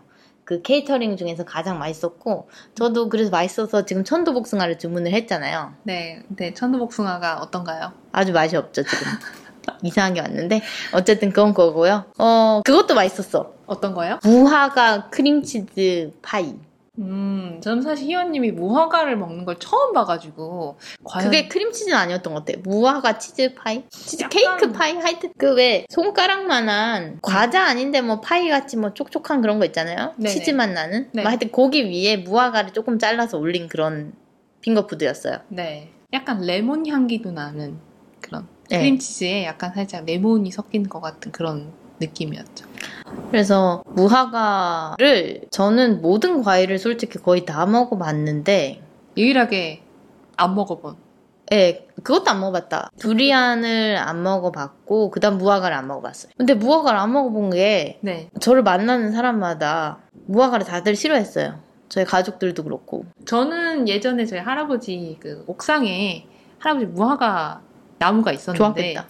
[0.48, 5.74] 그 케이터링 중에서 가장 맛있었고 저도 그래서 맛있어서 지금 천도복숭아를 주문을 했잖아요.
[5.84, 6.24] 네.
[6.30, 6.54] 네.
[6.54, 7.92] 천도복숭아가 어떤가요?
[8.14, 9.08] 아주 맛이 없죠 지금.
[9.84, 10.62] 이상하게 왔는데
[10.94, 12.06] 어쨌든 그건 거고요.
[12.18, 13.52] 어 그것도 맛있었어.
[13.66, 14.20] 어떤 거요?
[14.24, 16.56] 무화과 크림치즈 파이.
[17.00, 22.60] 음, 저는 사실 희원님이 무화과를 먹는 걸 처음 봐가지고 과연 그게 크림치즈는 아니었던 것 같아.
[22.64, 23.84] 무화과 치즈 파이?
[23.90, 24.94] 치즈 약간- 케이크 파이?
[24.98, 30.14] 하여튼 그 왜 손가락만한 과자 아닌데 뭐 파이 같이 뭐 촉촉한 그런 거 있잖아요.
[30.18, 30.30] 네네.
[30.30, 31.10] 치즈 맛 나는.
[31.14, 31.22] 네.
[31.22, 34.14] 뭐 하여튼 고기 위에 무화과를 조금 잘라서 올린 그런
[34.62, 35.40] 핑거푸드였어요.
[35.50, 37.78] 네, 약간 레몬 향기도 나는
[38.22, 38.80] 그런 네.
[38.80, 42.66] 크림치즈에 약간 살짝 레몬이 섞인 것 같은 그런 느낌이었죠.
[43.32, 48.82] 그래서 무화과를 저는 모든 과일을 솔직히 거의 다 먹어봤는데
[49.18, 49.82] 유일하게
[50.36, 50.96] 안 먹어본.
[51.54, 52.92] 예, 그것도 안 먹어봤다.
[53.00, 56.32] 두리안을 안 먹어봤고 그다음 무화과를 안 먹어봤어요.
[56.38, 61.60] 근데 무화과를 안 먹어본 게 네, 저를 만나는 사람마다 무화과를 다들 싫어했어요.
[61.90, 63.06] 저희 가족들도 그렇고.
[63.26, 66.28] 저는 예전에 저희 할아버지 그 옥상에
[66.60, 67.62] 할아버지 무화과
[67.98, 69.06] 나무가 있었는데 좋았겠다.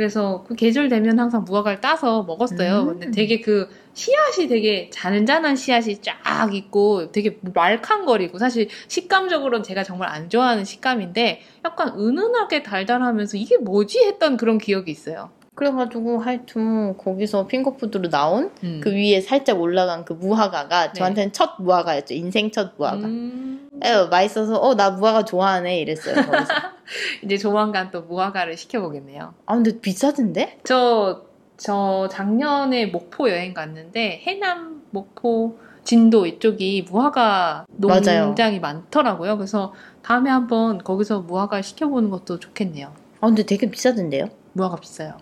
[0.00, 2.84] 그래서 그 계절 되면 항상 무화과를 따서 먹었어요.
[2.84, 2.86] 음.
[2.86, 10.08] 근데 되게 그 씨앗이 되게 잔잔한 씨앗이 쫙 있고 되게 말캉거리고 사실 식감적으로는 제가 정말
[10.08, 15.28] 안 좋아하는 식감인데 약간 은은하게 달달하면서 이게 뭐지 했던 그런 기억이 있어요.
[15.60, 18.80] 그래가지고 하여튼 거기서 핑거푸드로 나온 음.
[18.82, 20.98] 그 위에 살짝 올라간 그 무화과가 네.
[20.98, 22.14] 저한테는 첫 무화과였죠.
[22.14, 23.06] 인생 첫 무화과.
[23.06, 23.68] 음.
[23.84, 26.14] 에휴, 맛있어서 어 나 무화과 좋아하네 이랬어요.
[27.22, 29.34] 이제 조만간 또 무화과를 시켜보겠네요.
[29.44, 30.60] 아 근데 비싸던데?
[30.64, 31.24] 저,
[31.58, 38.24] 저 작년에 목포 여행 갔는데 해남, 목포, 진도 이쪽이 무화과 맞아요.
[38.28, 39.36] 농장이 많더라고요.
[39.36, 42.94] 그래서 다음에 한번 거기서 무화과를 시켜보는 것도 좋겠네요.
[43.20, 44.30] 아 근데 되게 비싸던데요?
[44.54, 45.18] 무화과 비싸요.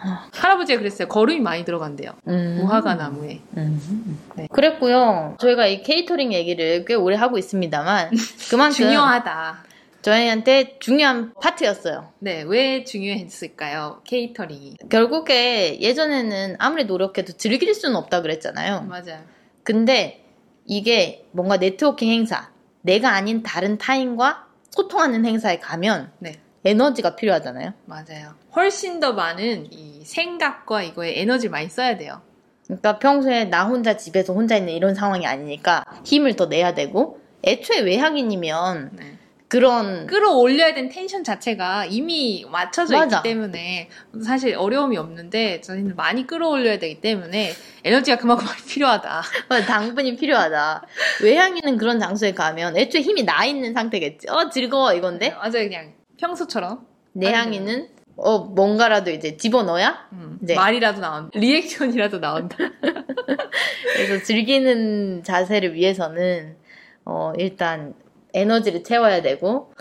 [0.00, 0.28] 아.
[0.32, 1.08] 할아버지가 그랬어요.
[1.08, 2.12] 거름이 많이 들어간대요.
[2.28, 2.58] 음.
[2.60, 3.40] 무화과 나무에.
[3.56, 4.18] 음.
[4.36, 4.46] 네.
[4.52, 5.36] 그랬고요.
[5.40, 8.10] 저희가 이 케이터링 얘기를 꽤 오래 하고 있습니다만
[8.50, 9.64] 그만큼 중요하다.
[10.02, 12.12] 저희한테 중요한 파트였어요.
[12.20, 14.02] 네, 왜 중요했을까요?
[14.04, 14.76] 케이터링이.
[14.88, 18.82] 결국에 예전에는 아무리 노력해도 즐길 수는 없다 그랬잖아요.
[18.82, 19.20] 맞아요.
[19.64, 20.24] 근데
[20.64, 22.50] 이게 뭔가 네트워킹 행사,
[22.82, 26.40] 내가 아닌 다른 타인과 소통하는 행사에 가면 네.
[26.68, 27.72] 에너지가 필요하잖아요.
[27.86, 28.34] 맞아요.
[28.54, 32.20] 훨씬 더 많은 이 생각과 이거에 에너지를 많이 써야 돼요.
[32.66, 37.80] 그러니까 평소에 나 혼자 집에서 혼자 있는 이런 상황이 아니니까 힘을 더 내야 되고 애초에
[37.80, 39.18] 외향인이면 네.
[39.48, 43.16] 그런 끌어올려야 되는 텐션 자체가 이미 맞춰져 맞아.
[43.18, 43.88] 있기 때문에
[44.22, 47.52] 사실 어려움이 없는데 저희는 많이 끌어올려야 되기 때문에
[47.82, 49.22] 에너지가 그만큼 많이 필요하다.
[49.66, 50.82] 당분이 필요하다.
[51.22, 54.28] 외향인은 그런 장소에 가면 애초에 힘이 나 있는 상태겠지.
[54.28, 60.54] 어 즐거워 이건데 맞아요, 그냥 평소처럼 내향인은 어 뭔가라도 이제 집어넣어야 음, 네.
[60.54, 62.56] 말이라도 나온다, 리액션이라도 나온다.
[63.94, 66.56] 그래서 즐기는 자세를 위해서는
[67.04, 67.94] 어 일단
[68.34, 69.72] 에너지를 채워야 되고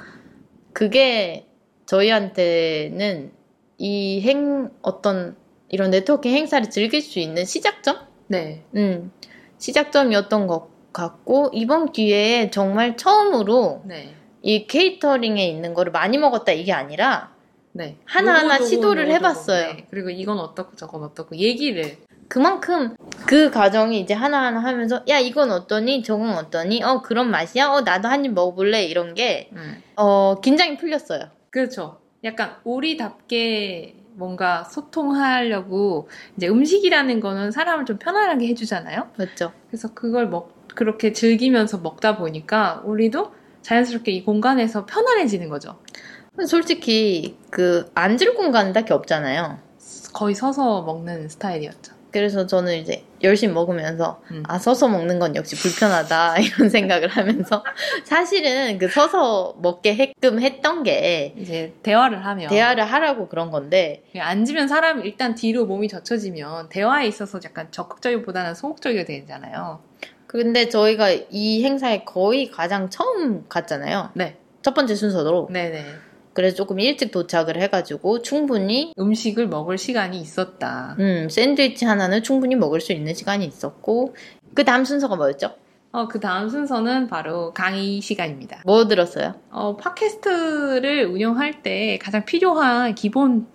[0.74, 1.48] 그게
[1.88, 3.32] 저희한테는
[3.80, 5.36] 이 행 어떤
[5.70, 7.98] 이런 네트워킹 행사를 즐길 수 있는 시작점?
[8.28, 9.12] 네, 음,
[9.58, 14.14] 시작점이었던 것 같고 이번 기회에 정말 처음으로 네,
[14.48, 17.32] 이 케이터링에 있는 거를 많이 먹었다 이게 아니라
[17.74, 17.98] 네.
[18.06, 19.74] 하나하나 요거, 요거, 시도를 요거, 해봤어요.
[19.74, 19.88] 네.
[19.92, 21.98] 그리고 이건 어떻고 저건 어떻고 얘기를
[22.30, 27.82] 그만큼 그 과정이 이제 하나하나 하면서 야 이건 어떠니 저건 어떠니 어 그런 맛이야 어
[27.82, 29.84] 나도 한 입 먹어볼래 이런 게 음.
[29.98, 31.26] 어, 긴장이 풀렸어요.
[31.50, 32.00] 그렇죠.
[32.24, 36.08] 약간 우리답게 뭔가 소통하려고
[36.38, 39.10] 이제 음식이라는 거는 사람을 좀 편안하게 해주잖아요.
[39.18, 39.52] 맞죠?
[39.68, 43.36] 그래서 그걸 먹 그렇게 즐기면서 먹다 보니까 우리도
[43.68, 45.78] 자연스럽게 이 공간에서 편안해지는 거죠.
[46.48, 49.60] 솔직히 그 앉을 공간은 딱히 없잖아요.
[50.14, 51.98] 거의 서서 먹는 스타일이었죠.
[52.12, 54.44] 그래서 저는 이제 열심히 먹으면서 음.
[54.48, 57.62] 아 서서 먹는 건 역시 불편하다 이런 생각을 하면서
[58.06, 64.70] 사실은 그 서서 먹게 했끔 했던 게 이제 대화를 하면 대화를 하라고 그런 건데 앉으면
[64.70, 69.82] 사람 일단 뒤로 몸이 젖혀지면 대화에 있어서 약간 적극적이보다는 소극적이게 되잖아요.
[70.28, 74.12] 근데 저희가 이 행사에 거의 가장 처음 갔잖아요.
[74.14, 75.86] 네, 첫 번째 순서로 네네.
[76.34, 80.96] 그래서 조금 일찍 도착을 해가지고 충분히 음식을 먹을 시간이 있었다.
[81.00, 84.14] 음, 샌드위치 하나는 충분히 먹을 수 있는 시간이 있었고
[84.54, 85.56] 그 다음 순서가 뭐였죠?
[85.92, 88.62] 어, 그 다음 순서는 바로 강의 시간입니다.
[88.66, 89.34] 뭐 들었어요?
[89.50, 93.48] 어, 팟캐스트를 운영할 때 가장 필요한 기본,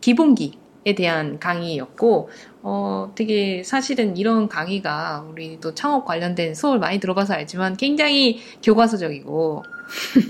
[0.00, 2.28] 기본기 에 대한 강의였고,
[2.62, 9.62] 어, 되게 사실은 이런 강의가 우리도 창업 관련된 수업을 많이 들어봐서 알지만 굉장히 교과서적이고,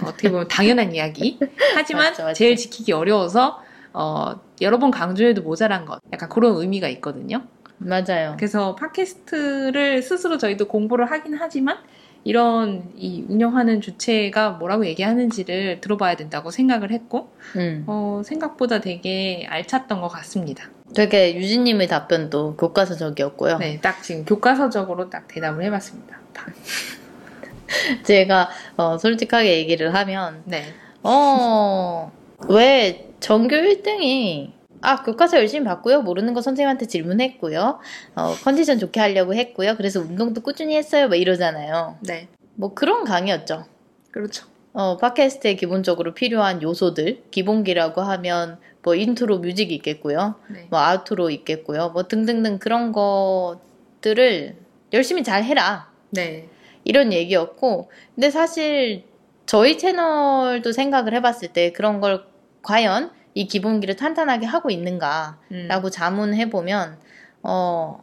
[0.04, 1.38] 어떻게 보면 당연한 이야기.
[1.74, 2.34] 하지만 맞죠, 맞죠.
[2.34, 3.60] 제일 지키기 어려워서,
[3.92, 6.00] 어, 여러 번 강조해도 모자란 것.
[6.12, 7.42] 약간 그런 의미가 있거든요.
[7.78, 8.34] 맞아요.
[8.36, 11.78] 그래서 팟캐스트를 스스로 저희도 공부를 하긴 하지만
[12.24, 17.84] 이런 이 운영하는 주체가 뭐라고 얘기하는지를 들어봐야 된다고 생각을 했고 음.
[17.86, 20.70] 어, 생각보다 되게 알찼던 것 같습니다.
[20.94, 23.58] 되게 유진님의 답변도 교과서적이었고요.
[23.58, 26.18] 네, 딱 지금 교과서적으로 딱 대답을 해봤습니다.
[28.04, 30.64] 제가 어, 솔직하게 얘기를 하면 네,
[31.02, 32.10] 어,
[32.48, 34.52] 왜 전교 1등이
[34.84, 36.02] 아, 교과서 열심히 봤고요.
[36.02, 37.80] 모르는 거 선생님한테 질문했고요.
[38.16, 39.76] 어, 컨디션 좋게 하려고 했고요.
[39.76, 41.08] 그래서 운동도 꾸준히 했어요.
[41.08, 41.96] 뭐 이러잖아요.
[42.02, 43.64] 네, 뭐 그런 강의였죠.
[44.10, 44.46] 그렇죠.
[44.74, 50.34] 어, 팟캐스트에 기본적으로 필요한 요소들, 기본기라고 하면 뭐 intro music이 있겠고요.
[50.48, 51.90] 네, 뭐 outro 있겠고요.
[51.90, 54.56] 뭐 등등등 그런 것들을
[54.92, 55.90] 열심히 잘 해라.
[56.10, 56.48] 네,
[56.84, 59.04] 이런 얘기였고, 근데 사실
[59.46, 62.24] 저희 채널도 생각을 해봤을 때 그런 걸
[62.62, 66.98] 과연 이 기본기를 탄탄하게 하고 있는가라고 음, 자문해 보면,
[67.42, 68.02] 어,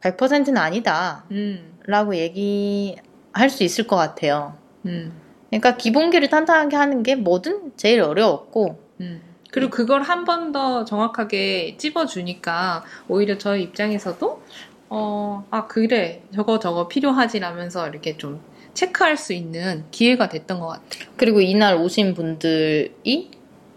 [0.00, 1.24] 100%는 아니다.
[1.30, 4.56] 음, 라고 얘기할 수 있을 것 같아요.
[4.84, 5.12] 음,
[5.48, 9.22] 그러니까 기본기를 탄탄하게 하는 게 뭐든 제일 어려웠고, 음.
[9.50, 14.42] 그리고 그걸 한 번 더 정확하게 찝어주니까 오히려 저희 입장에서도
[14.90, 16.22] 어, 아, 그래.
[16.34, 18.40] 저거 저거 필요하지라면서 이렇게 좀
[18.74, 21.10] 체크할 수 있는 기회가 됐던 것 같아요.
[21.16, 23.30] 그리고 이날 오신 분들이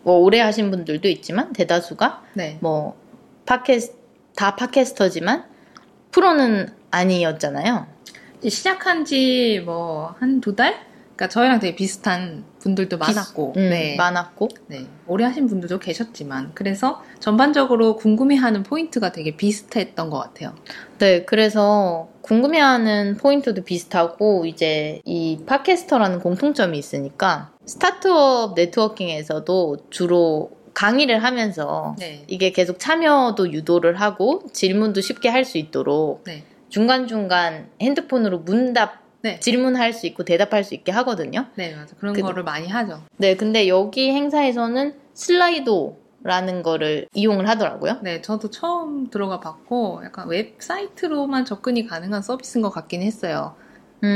[0.03, 2.57] 뭐 오래 하신 분들도 있지만 대다수가 네.
[2.61, 2.95] 뭐
[3.45, 3.93] 팟캐스
[4.35, 5.45] 다 팟캐스터지만
[6.11, 7.87] 프로는 아니었잖아요.
[8.47, 10.75] 시작한 지 뭐 한 두 달?
[11.15, 13.95] 그러니까 저희랑 되게 비슷한 분들도 많았고, 음, 네.
[13.95, 14.85] 많았고 네.
[15.07, 20.53] 오래 하신 분들도 계셨지만, 그래서 전반적으로 궁금해하는 포인트가 되게 비슷했던 것 같아요.
[20.99, 31.95] 네, 그래서 궁금해하는 포인트도 비슷하고 이제 이 팟캐스터라는 공통점이 있으니까 스타트업 네트워킹에서도 주로 강의를 하면서
[31.97, 32.23] 네.
[32.27, 36.43] 이게 계속 참여도 유도를 하고 질문도 쉽게 할 수 있도록 네.
[36.69, 39.39] 중간중간 핸드폰으로 문답 네.
[39.39, 41.45] 질문할 수 있고 대답할 수 있게 하거든요.
[41.55, 41.95] 네, 맞아.
[41.99, 43.01] 그런 그- 거를 많이 하죠.
[43.17, 47.97] 네, 근데 여기 행사에서는 슬라이도라는 거를 이용을 하더라고요.
[48.01, 53.55] 네, 저도 처음 들어가 봤고, 약간 웹사이트로만 접근이 가능한 서비스인 것 같긴 했어요.
[54.03, 54.07] 음,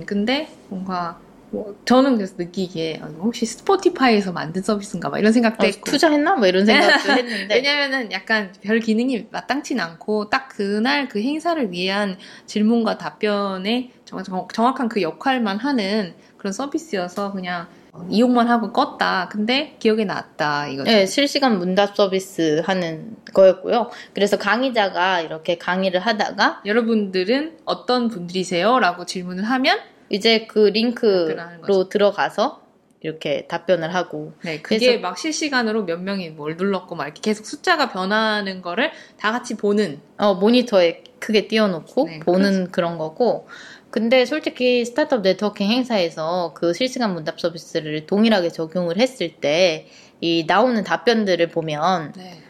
[0.00, 1.20] 음, 근데 뭔가,
[1.50, 5.90] 뭐, 저는 그래서 느끼기에, 아, 혹시 스포티파이에서 만든 서비스인가 막 이런 생각도 어, 했고.
[5.90, 6.36] 투자했나?
[6.36, 7.54] 뭐 이런 생각도 했는데.
[7.54, 14.46] 왜냐면은 약간 별 기능이 마땅치 않고 딱 그날 그 행사를 위한 질문과 답변에 정, 정,
[14.52, 17.66] 정확한 그 역할만 하는 그런 서비스여서 그냥
[18.10, 19.28] 이용만 하고 껐다.
[19.28, 20.68] 근데 기억에 났다.
[20.68, 20.90] 이거죠.
[20.90, 23.90] 네, 실시간 문답 서비스 하는 거였고요.
[24.14, 28.78] 그래서 강의자가 이렇게 강의를 하다가 여러분들은 어떤 분들이세요?
[28.78, 29.78] 라고 질문을 하면
[30.10, 30.68] 이제 그.
[30.68, 32.62] 링크로 들어가서
[33.00, 37.90] 이렇게 답변을 하고 네, 그게 막 실시간으로 몇 명이 뭘 눌렀고 막 이렇게 계속 숫자가
[37.90, 43.46] 변하는 거를 다 같이 보는 어, 모니터에 크게 띄워놓고 네, 보는 그런 거고
[43.90, 49.88] 근데 솔직히 스타트업 네트워킹 행사에서 그 실시간 문답 서비스를 동일하게 적용을 했을 때
[50.20, 52.42] 이 나오는 답변들을 보면 네.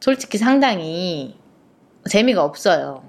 [0.00, 1.36] 솔직히 상당히
[2.08, 3.02] 재미가 없어요.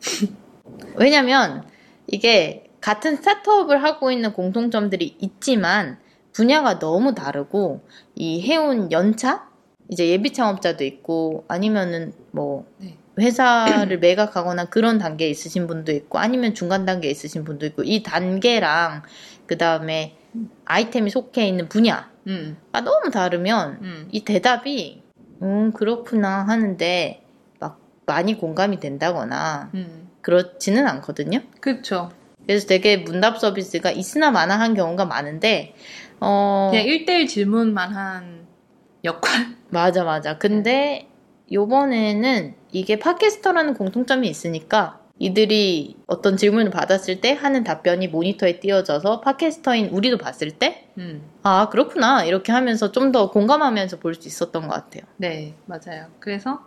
[0.96, 1.64] 왜냐면
[2.08, 5.98] 이게 같은 스타트업을 하고 있는 공통점들이 있지만
[6.32, 7.80] 분야가 너무 다르고
[8.14, 9.48] 이 해온 연차
[9.88, 12.98] 이제 예비 창업자도 있고 아니면은 뭐 네.
[13.18, 19.02] 회사를 매각하거나 그런 단계에 있으신 분도 있고 아니면 중간 단계에 있으신 분도 있고 이 단계랑
[19.46, 20.16] 그 다음에
[20.64, 24.08] 아이템이 속해 있는 분야가 음, 너무 다르면 음.
[24.12, 25.02] 이 대답이
[25.42, 27.22] 음 그렇구나 하는데
[27.58, 30.10] 막 많이 공감이 된다거나 음.
[30.20, 31.40] 그렇지는 않거든요.
[31.60, 32.10] 그쵸.
[32.46, 35.74] 그래서 되게 문답 서비스가 있으나 마나 한 경우가 많은데
[36.20, 38.46] 어 그냥 1대1 질문만 한
[39.04, 39.56] 역할?
[39.70, 40.38] 맞아 맞아.
[40.38, 41.08] 근데
[41.52, 49.88] 요번에는 이게 팟캐스터라는 공통점이 있으니까 이들이 어떤 질문을 받았을 때 하는 답변이 모니터에 띄어져서 팟캐스터인
[49.88, 51.22] 우리도 봤을 때 음.
[51.42, 52.24] 아, 그렇구나.
[52.24, 55.04] 이렇게 하면서 좀 더 공감하면서 볼 수 있었던 것 같아요.
[55.16, 56.08] 네, 맞아요.
[56.20, 56.60] 그래서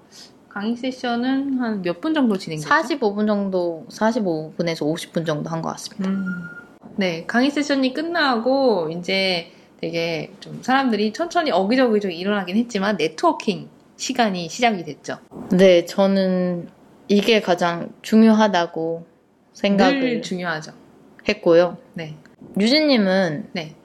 [0.49, 2.69] 강의 세션은 한 몇 분 정도 진행됐죠?
[2.69, 6.09] 45분 정도, 45분에서 50분 정도 한 것 같습니다.
[6.09, 6.25] 음.
[6.95, 14.49] 네, 강의 세션이 끝나고 이제 되게 좀 사람들이 천천히 어기저기 좀 일어나긴 했지만 네트워킹 시간이
[14.49, 15.19] 시작이 됐죠.
[15.51, 16.67] 네, 저는
[17.07, 19.05] 이게 가장 중요하다고
[19.53, 20.71] 생각을 늘 중요하죠.
[21.27, 21.77] 했고요.
[21.93, 22.15] 네,
[22.59, 23.75] 유진님은 네.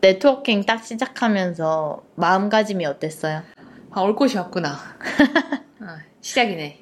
[0.00, 3.42] 네트워킹 딱 시작하면서 마음가짐이 어땠어요?
[3.90, 4.76] 아, 올 것이 왔구나.
[5.80, 6.78] 아, 시작이네.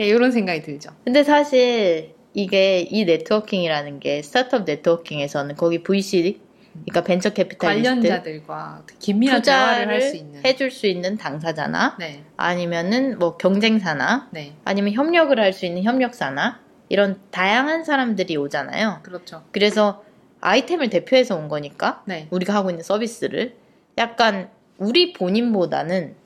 [0.00, 0.90] 예, 이런 생각이 들죠.
[1.04, 6.40] 근데 사실 이게 이 네트워킹이라는 게 스타트업 네트워킹에서는 거기 VC,
[6.72, 10.44] 그러니까 벤처 캐피탈리스트 관련자들과 긴밀한 대화를 할수 투자를 있는.
[10.44, 16.60] 해줄 수 있는 당사자나 네, 아니면은 뭐 경쟁사나 네, 아니면 협력을 할 수 있는 협력사나
[16.88, 19.00] 이런 다양한 사람들이 오잖아요.
[19.04, 19.44] 그렇죠.
[19.52, 20.02] 그래서
[20.40, 23.54] 아이템을 대표해서 온 거니까 네, 우리가 하고 있는 서비스를
[23.96, 26.16] 약간 우리 본인보다는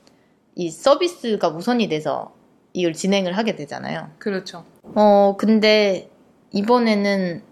[0.59, 2.35] 이 서비스가 우선이 돼서
[2.73, 4.11] 이걸 진행을 하게 되잖아요.
[4.19, 4.65] 그렇죠.
[4.83, 6.11] 어, 근데
[6.51, 7.43] 이번에는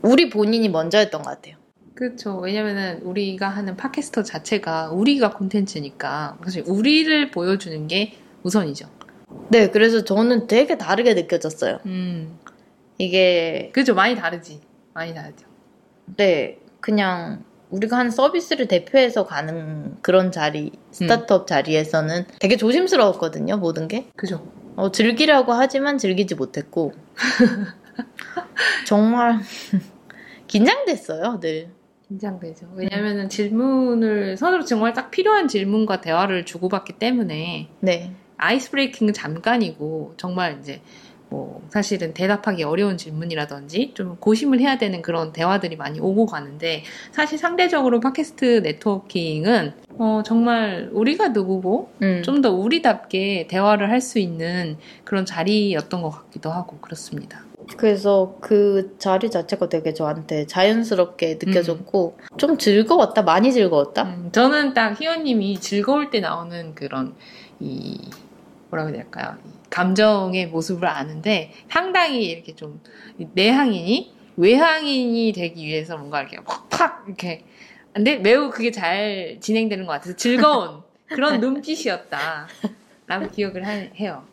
[0.00, 1.56] 우리 본인이 먼저였던 것 같아요.
[1.94, 2.38] 그렇죠.
[2.38, 8.88] 왜냐면은 우리가 하는 팟캐스터 자체가 우리가 콘텐츠니까 사실 우리를 보여주는 게 우선이죠.
[9.50, 11.80] 네, 그래서 저는 되게 다르게 느껴졌어요.
[11.84, 12.38] 음,
[12.96, 13.94] 이게, 그렇죠.
[13.94, 14.62] 많이 다르지.
[14.94, 15.46] 많이 다르죠.
[16.16, 24.06] 네, 그냥 우리가 하는 서비스를 대표해서 가는 그런 자리, 스타트업 자리에서는 되게 조심스러웠거든요, 모든 게.
[24.16, 24.46] 그죠.
[24.76, 26.92] 어, 즐기려고 하지만 즐기지 못했고.
[28.86, 29.40] 정말
[30.46, 31.70] 긴장됐어요, 늘.
[32.08, 32.68] 긴장되죠.
[32.74, 38.12] 왜냐면은 질문을 서로 정말 딱 필요한 질문과 대화를 주고받기 때문에 네.
[38.36, 40.82] 아이스 브레이킹은 잠깐이고 정말 이제
[41.28, 47.38] 뭐 사실은 대답하기 어려운 질문이라든지 좀 고심을 해야 되는 그런 대화들이 많이 오고 가는데 사실
[47.38, 52.22] 상대적으로 팟캐스트 네트워킹은 어, 정말 우리가 누구고 음.
[52.22, 57.40] 좀더 우리답게 대화를 할 수 있는 그런 자리였던 것 같기도 하고 그렇습니다.
[57.76, 65.00] 그래서 그 자리 자체가 되게 저한테 자연스럽게 느껴졌고 좀 즐거웠다 많이 즐거웠다 음, 저는 딱
[65.00, 67.14] 희원님이 즐거울 때 나오는 그런
[67.58, 67.98] 이
[68.70, 69.36] 뭐라고 해야 될까요?
[69.66, 72.80] 이 감정의 모습을 아는데 상당히 이렇게 좀
[73.34, 77.44] 내향인이 외향인이 되기 위해서 뭔가 이렇게 팍팍 이렇게
[77.92, 82.48] 근데 매우 그게 잘 진행되는 것 같아서 즐거운 그런 눈빛이었다.
[83.06, 84.24] 라고 기억을 하- 해요.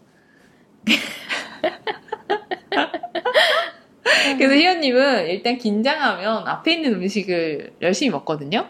[4.37, 8.67] 그래서 희연님은 일단 긴장하면 앞에 있는 음식을 열심히 먹거든요.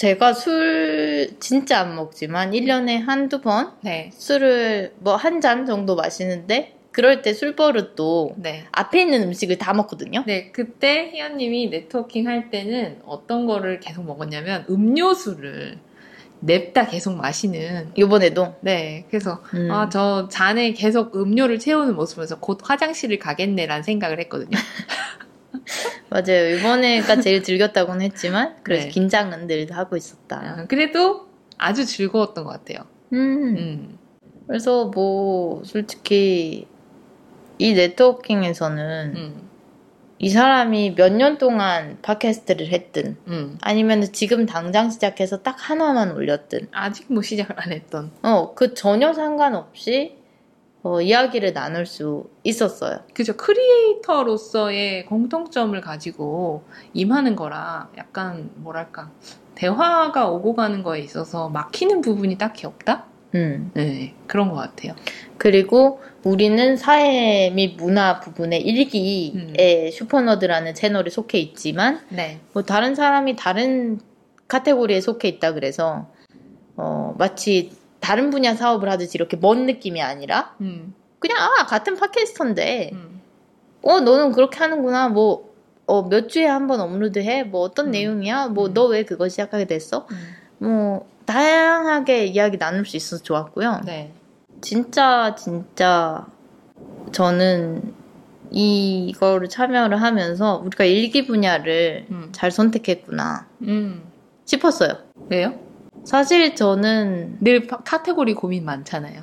[0.00, 4.10] 제가 술 진짜 안 먹지만 1년에 한두 번 네.
[4.14, 8.64] 술을 뭐 한 잔 정도 마시는데 그럴 때 술버릇도 네.
[8.72, 10.24] 앞에 있는 음식을 다 먹거든요.
[10.26, 15.76] 네, 그때 희연님이 네트워킹 할 때는 어떤 거를 계속 먹었냐면 음료수를
[16.40, 17.92] 냅다 계속 마시는.
[17.98, 19.70] 요번에도 네, 그래서 음.
[19.70, 24.56] 아, 저 잔에 계속 음료를 채우는 모습에서 곧 화장실을 가겠네라는 생각을 했거든요.
[26.10, 26.56] 맞아요.
[26.56, 28.90] 이번에가 제일 즐겼다고는 했지만 그래서 네.
[28.90, 30.36] 긴장은 늘 하고 있었다.
[30.42, 31.28] 아, 그래도
[31.58, 32.86] 아주 즐거웠던 것 같아요.
[33.12, 33.56] 음.
[33.56, 33.98] 음,
[34.46, 36.66] 그래서 뭐 솔직히
[37.58, 39.48] 이 네트워킹에서는 음,
[40.18, 43.58] 이 사람이 몇 년 동안 팟캐스트를 했든 음.
[43.60, 48.10] 아니면 지금 당장 시작해서 딱 하나만 올렸든 아직 뭐 시작을 안 했던.
[48.22, 50.16] 어, 그 전혀 상관없이
[50.82, 53.00] 어, 이야기를 나눌 수 있었어요.
[53.12, 53.36] 그죠.
[53.36, 56.64] 크리에이터로서의 공통점을 가지고
[56.94, 59.10] 임하는 거라 약간 뭐랄까.
[59.54, 63.04] 대화가 오고 가는 거에 있어서 막히는 부분이 딱히 없다?
[63.34, 63.70] 음.
[63.74, 64.94] 네, 그런 것 같아요.
[65.36, 72.40] 그리고 우리는 사회 및 문화 부분의 일기의 슈퍼너드라는 채널에 속해 있지만 네.
[72.52, 74.00] 뭐 다른 사람이 다른
[74.48, 76.08] 카테고리에 속해 있다 그래서
[76.76, 77.70] 어, 마치
[78.00, 83.20] 다른 분야 사업을 하듯이 이렇게 먼 느낌이 아니라 음, 그냥 아 같은 팟캐스터인데 음,
[83.82, 85.50] 어 너는 그렇게 하는구나 뭐
[85.86, 87.90] 어, 몇 주에 한 번 업로드해 뭐 어떤 음.
[87.90, 88.74] 내용이야 뭐 음.
[88.74, 90.66] 너왜 그거 시작하게 됐어 음.
[90.66, 94.12] 뭐 다양하게 이야기 나눌 수 있어서 좋았고요 네.
[94.60, 96.26] 진짜 진짜
[97.12, 97.94] 저는
[98.50, 102.28] 이거를 참여를 하면서 우리가 일기 분야를 음.
[102.32, 104.02] 잘 선택했구나 음.
[104.44, 104.94] 싶었어요.
[105.28, 105.54] 왜요?
[106.04, 109.22] 사실 저는 늘 파- 카테고리 고민 많잖아요.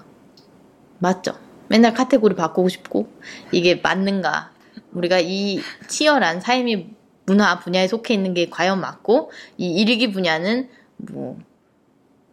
[0.99, 1.34] 맞죠.
[1.69, 3.07] 맨날 카테고리 바꾸고 싶고
[3.51, 4.51] 이게 맞는가?
[4.93, 6.89] 우리가 이 치열한 삶의
[7.25, 10.69] 문화 분야에 속해 있는 게 과연 맞고 이 일기 분야는
[11.11, 11.38] 뭐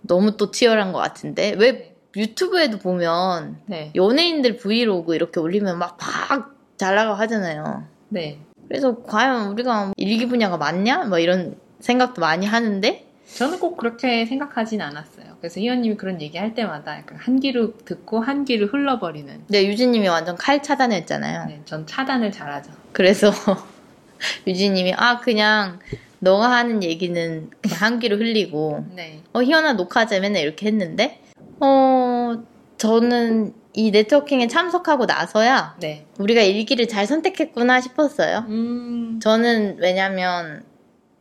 [0.02, 3.90] 너무 또 치열한 것 같은데 왜 유튜브에도 보면 네.
[3.96, 7.84] 연예인들 브이로그 이렇게 올리면 막 팍 잘 나가고 하잖아요.
[8.08, 8.38] 네.
[8.68, 11.04] 그래서 과연 우리가 일기 분야가 맞냐?
[11.04, 15.36] 뭐 이런 생각도 많이 하는데 저는 꼭 그렇게 생각하진 않았어요.
[15.40, 19.42] 그래서 희연님이 그런 얘기 할 때마다 약간 한 귀로 듣고 한 귀로 흘러버리는.
[19.46, 21.46] 근데 유진님이 완전 칼 차단했잖아요.
[21.46, 22.70] 네, 전 차단을 잘하죠.
[22.92, 23.30] 그래서
[24.46, 25.80] 유진님이 아 그냥
[26.20, 29.20] 너가 하는 얘기는 한 귀로 흘리고 네.
[29.32, 31.20] 어 희연아 녹화하자 맨날 이렇게 했는데
[31.60, 32.36] 어
[32.78, 36.06] 저는 이 네트워킹에 참석하고 나서야 네.
[36.18, 38.44] 우리가 일기를 잘 선택했구나 싶었어요.
[38.48, 39.18] 음.
[39.20, 40.62] 저는 왜냐면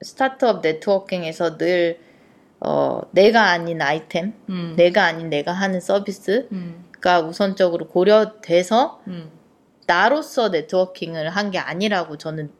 [0.04, 2.00] 스타트업 네트워킹에서 늘
[2.60, 4.74] 어, 내가 아닌 아이템, 음.
[4.78, 7.28] 내가 아닌 내가 하는 서비스가 음.
[7.28, 9.30] 우선적으로 고려돼서 음.
[9.86, 12.52] 나로서 네트워킹을 한 게 아니라고 저는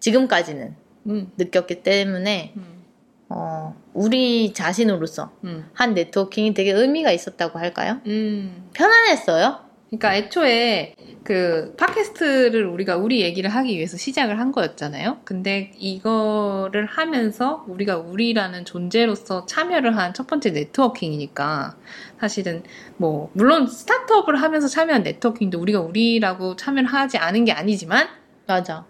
[0.00, 0.74] 지금까지는
[1.06, 1.32] 음.
[1.38, 2.82] 느꼈기 때문에 음.
[3.30, 5.70] 어, 우리 자신으로서 음.
[5.72, 8.00] 한 네트워킹이 되게 의미가 있었다고 할까요?
[8.06, 8.68] 음.
[8.74, 9.60] 편안했어요.
[9.92, 15.20] 그러니까 애초에 그 팟캐스트를 우리가 우리 얘기를 하기 위해서 시작을 한 거였잖아요.
[15.24, 21.76] 근데 이거를 하면서 우리가 우리라는 존재로서 참여를 한 첫 번째 네트워킹이니까
[22.20, 22.64] 사실은
[22.96, 28.08] 뭐 물론 스타트업을 하면서 참여한 네트워킹도 우리가 우리라고 참여를 하지 않은 게 아니지만
[28.46, 28.86] 맞아.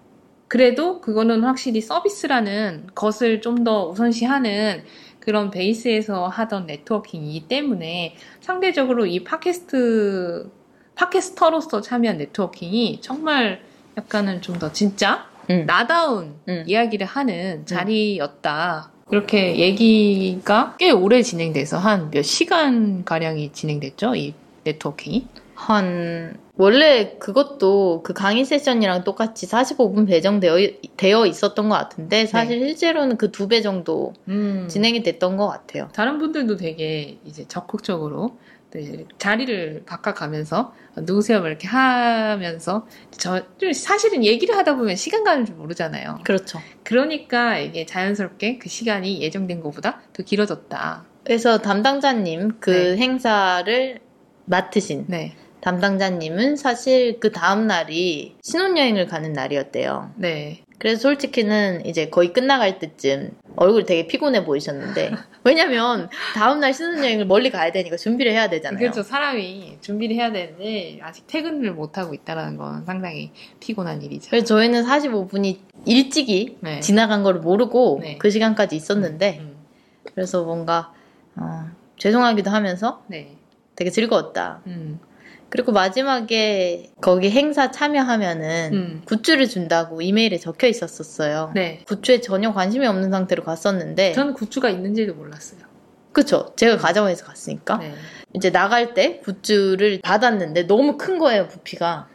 [0.48, 4.84] 그래도 그거는 확실히 서비스라는 것을 좀 더 우선시하는
[5.20, 10.50] 그런 베이스에서 하던 네트워킹이기 때문에 상대적으로 이 팟캐스트,
[10.94, 13.60] 팟캐스터로서 참여한 네트워킹이 정말
[13.96, 15.66] 약간은 좀 더 진짜 응.
[15.66, 16.64] 나다운 응.
[16.66, 18.90] 이야기를 하는 자리였다.
[19.08, 24.34] 그렇게 얘기가 꽤 오래 진행돼서 한 몇 시간 가량이 진행됐죠, 이
[24.64, 25.26] 네트워킹이.
[25.54, 30.56] 한 원래 그것도 그 강의 세션이랑 똑같이 45분 배정되어
[30.96, 34.66] 되어 있었던 것 같은데 사실 실제로는 그 두 배 정도 음.
[34.68, 35.88] 진행이 됐던 것 같아요.
[35.92, 38.38] 다른 분들도 되게 이제 적극적으로
[38.72, 41.40] 또 이제 자리를 바꿔가면서 누구세요?
[41.40, 46.20] 뭐 이렇게 하면서 저좀 사실은 얘기를 하다 보면 시간 가는 줄 모르잖아요.
[46.24, 46.58] 그렇죠.
[46.82, 51.04] 그러니까 이게 자연스럽게 그 시간이 예정된 것보다 더 길어졌다.
[51.24, 52.96] 그래서 담당자님 그 네.
[52.96, 54.00] 행사를
[54.46, 60.12] 맡으신 네, 담당자님은 사실 그 다음 날이 신혼여행을 가는 날이었대요.
[60.16, 65.12] 네, 그래서 솔직히는 이제 거의 끝나갈 때쯤 얼굴이 되게 피곤해 보이셨는데
[65.44, 68.80] 왜냐면 다음날 신혼여행을 멀리 가야 되니까 준비를 해야 되잖아요.
[68.80, 69.04] 그렇죠.
[69.04, 73.30] 사람이 준비를 해야 되는데 아직 퇴근을 못 하고 있다라는 건 상당히
[73.60, 74.30] 피곤한 일이죠.
[74.30, 76.80] 그래서 저희는 45분이 일찍이 네.
[76.80, 78.18] 지나간 걸 모르고 네.
[78.18, 79.54] 그 시간까지 있었는데 음,
[80.12, 80.92] 그래서 뭔가
[81.36, 83.36] 어, 죄송하기도 하면서 네,
[83.76, 84.62] 되게 즐거웠다.
[84.66, 84.98] 음,
[85.52, 89.02] 그리고 마지막에 거기 행사 참여하면은 음.
[89.04, 91.52] 굿즈를 준다고 이메일에 적혀 있었었어요.
[91.54, 91.84] 네.
[91.86, 95.60] 굿즈에 전혀 관심이 없는 상태로 갔었는데 저는 굿즈가 있는지도 몰랐어요.
[96.12, 97.94] 그쵸 제가 가정에서 갔으니까 네.
[98.32, 102.08] 이제 나갈 때 굿즈를 받았는데 너무 큰 거예요 부피가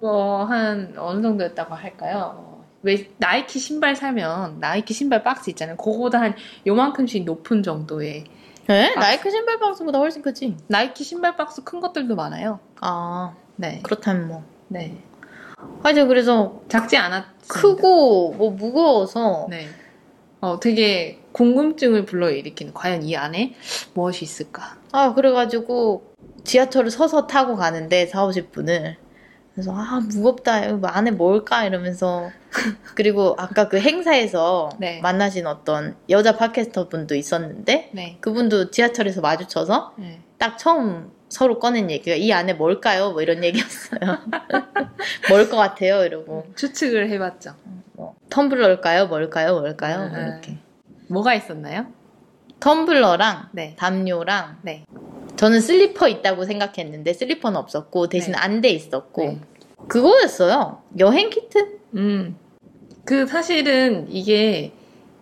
[0.00, 2.34] 뭐, 한, 어느 정도였다고 할까요?
[2.36, 5.76] 어, 왜, 나이키 신발 사면, 나이키 신발 박스 있잖아요.
[5.76, 6.34] 그거보다 한
[6.66, 8.24] 요만큼씩 높은 정도의,
[8.68, 8.94] 네?
[8.94, 8.98] 박스.
[8.98, 12.60] 나이키 신발 박스보다 훨씬 크지 나이키 신발 박스 큰 것들도 많아요.
[12.80, 13.80] 아 네.
[13.82, 14.96] 그렇다면 뭐 네.
[15.82, 19.68] 하여튼 그래서 작지 않았 크고 뭐 무거워서 네.
[20.40, 23.54] 어, 되게 궁금증을 불러일으키는, 과연 이 안에
[23.94, 24.76] 무엇이 있을까?
[24.92, 26.14] 아 그래가지고
[26.44, 28.96] 지하철을 서서 타고 가는데 4, 50분을
[29.56, 32.30] 그래서 아 무겁다 여기 안에 뭘까 이러면서
[32.94, 35.00] 그리고 아까 그 행사에서 네.
[35.00, 38.18] 만나신 어떤 여자 팟캐스터 분도 있었는데 네.
[38.20, 40.20] 그분도 지하철에서 마주쳐서 네.
[40.36, 43.12] 딱 처음 서로 꺼낸 얘기가 이 안에 뭘까요?
[43.12, 43.98] 뭐 이런 얘기였어요.
[45.30, 46.04] 뭘 것 같아요?
[46.04, 47.54] 이러고 추측을 해봤죠.
[47.94, 49.08] 뭐 텀블러일까요?
[49.08, 49.58] 뭘까요?
[49.58, 50.08] 뭘까요?
[50.10, 50.26] 뭐 음.
[50.32, 50.58] 이렇게
[51.08, 51.86] 뭐가 있었나요?
[52.60, 53.74] 텀블러랑 네.
[53.78, 54.84] 담요랑 네.
[55.36, 58.38] 저는 슬리퍼 있다고 생각했는데 슬리퍼는 없었고 대신 네.
[58.38, 59.40] 안대 있었고 네.
[59.88, 60.82] 그거였어요.
[60.98, 61.78] 여행 키트?
[61.94, 62.36] 음.
[63.04, 64.72] 그 사실은 이게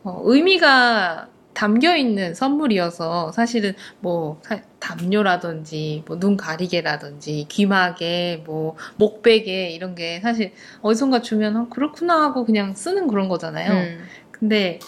[0.04, 9.70] 어, 의미가 담겨 있는 선물이어서 사실은 뭐 사- 담요라든지 뭐 눈 가리개라든지 귀마개 뭐 목베개
[9.70, 10.52] 이런 게 사실
[10.82, 13.72] 어디선가 주면 어, 그렇구나 하고 그냥 쓰는 그런 거잖아요.
[13.72, 14.04] 음.
[14.30, 14.78] 근데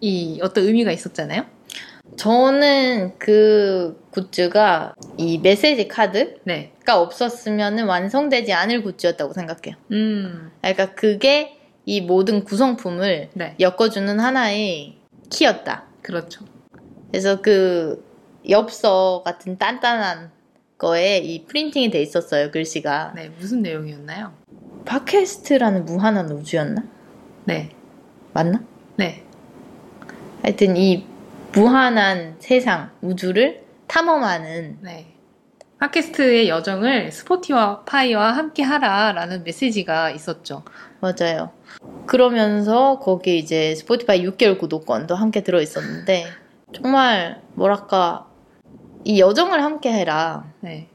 [0.00, 1.44] 이 어떤 의미가 있었잖아요.
[2.16, 6.72] 저는 그 굿즈가 이 메시지 카드가 네.
[6.88, 9.76] 없었으면 완성되지 않을 굿즈였다고 생각해요.
[9.92, 10.50] 음.
[10.60, 13.56] 그러니까 그게 이 모든 구성품을 네.
[13.58, 14.98] 엮어주는 하나의
[15.30, 15.86] 키였다.
[16.02, 16.44] 그렇죠.
[17.10, 18.04] 그래서 그
[18.48, 20.30] 엽서 같은 단단한
[20.78, 23.12] 거에 이 프린팅이 돼 있었어요, 글씨가.
[23.14, 23.30] 네.
[23.38, 24.32] 무슨 내용이었나요?
[24.84, 26.82] 팟캐스트라는 무한한 우주였나?
[27.44, 27.70] 네.
[28.32, 28.62] 맞나?
[28.96, 29.24] 네.
[30.42, 31.06] 하여튼 이
[31.54, 35.06] 무한한 세상, 우주를 탐험하는 네.
[35.80, 40.62] 팟캐스트의 여정을 스포티와 파이와 함께 하라라는 메시지가 있었죠.
[41.00, 41.50] 맞아요.
[42.06, 46.24] 그러면서 거기 이제 스포티파이 6개월 구독권도 함께 들어있었는데
[46.72, 48.26] 정말 뭐랄까
[49.04, 50.88] 이 여정을 함께 해라 네.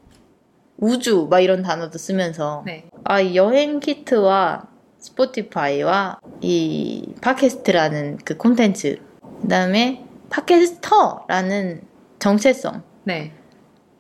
[0.78, 2.86] 우주 막 이런 단어도 쓰면서 네.
[3.04, 9.00] 아, 이 여행 키트와 스포티파이와 이 팟캐스트라는 그 콘텐츠
[9.42, 11.82] 그다음에 팟캐스터라는
[12.20, 13.32] 정체성 네.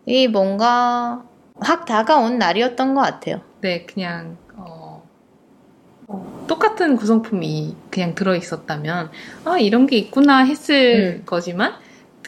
[0.05, 1.23] 이 뭔가
[1.59, 3.41] 확 다가온 날이었던 것 같아요.
[3.61, 5.03] 네, 그냥 어,
[6.07, 9.11] 어, 똑같은 구성품이 그냥 들어 있었다면
[9.45, 11.25] 아 이런 게 있구나 했을 음.
[11.25, 11.75] 거지만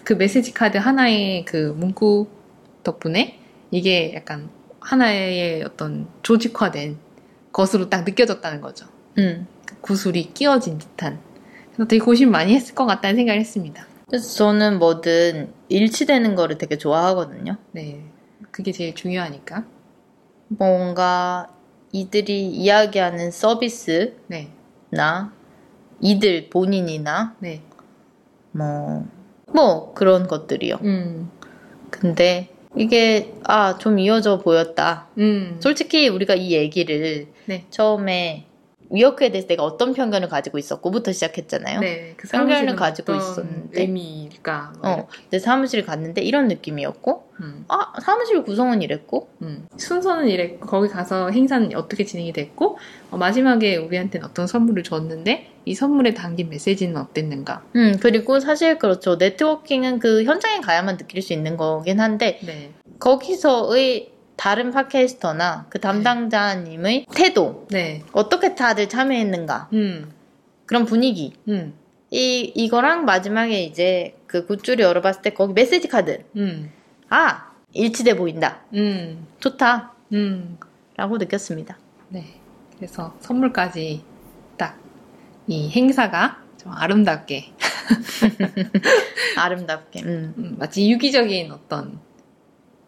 [0.04, 2.28] 그 메시지 카드 하나의 그 문구
[2.84, 3.40] 덕분에
[3.72, 6.98] 이게 약간 하나의 어떤 조직화된
[7.52, 8.88] 것으로 딱 느껴졌다는 거죠.
[9.18, 9.48] 음.
[9.82, 11.20] 구슬이 끼워진 듯한.
[11.74, 13.86] 그래서 되게 고심 많이 했을 것 같다는 생각을 했습니다.
[14.10, 17.58] 그래서 저는 뭐든 일치되는 거를 되게 좋아하거든요.
[17.72, 18.04] 네,
[18.52, 19.66] 그게 제일 중요하니까.
[20.48, 21.48] 뭔가
[21.92, 24.50] 이들이 이야기하는 서비스나 네,
[26.02, 27.62] 이들 본인이나 네,
[28.52, 29.06] 뭐,
[29.48, 30.80] 뭐 그런 것들이요.
[30.84, 31.30] 음,
[31.92, 35.08] 근데 이게 아, 좀 이어져 보였다.
[35.20, 37.66] 음, 솔직히 우리가 이 얘기를 네.
[37.70, 38.49] 처음에
[38.92, 41.80] 위어크에 대해서 내가 어떤 편견을 가지고 있었고부터 시작했잖아요.
[41.80, 43.82] 네, 그 편견을 가지고 있었는데.
[43.82, 44.74] 의미일까?
[44.82, 47.30] 뭐 어, 내 사무실 갔는데 이런 느낌이었고.
[47.42, 49.68] 음, 아, 사무실 구성은 이랬고, 음.
[49.78, 52.78] 순서는 이랬고 거기 가서 행사는 어떻게 진행이 됐고
[53.12, 57.64] 어, 마지막에 우리한테는 어떤 선물을 줬는데 이 선물에 담긴 메시지는 어땠는가?
[57.76, 59.16] 음, 그리고 사실 그렇죠.
[59.16, 67.08] 네트워킹은 그 현장에 가야만 느낄 수 있는 거긴 한데, 네, 거기서의 다른 팟캐스터나 그 담당자님의
[67.14, 70.14] 태도, 네, 어떻게 다들 참여했는가, 음,
[70.66, 71.74] 그런 분위기, 음,
[72.10, 76.24] 이, 이거랑 마지막에 이제 그 굿줄을 열어봤을 때 거기 메시지 카드.
[76.38, 76.72] 음,
[77.10, 78.62] 아, 일치돼 보인다.
[78.74, 79.94] 음, 좋다.
[80.14, 80.58] 음,
[80.96, 81.78] 라고 느꼈습니다.
[82.10, 82.40] 네.
[82.78, 84.04] 그래서 선물까지
[84.58, 84.80] 딱
[85.50, 87.54] 이 행사가 좀 아름답게
[89.36, 90.04] 아름답게.
[90.04, 90.34] 음.
[90.38, 92.00] 음, 마치 유기적인 어떤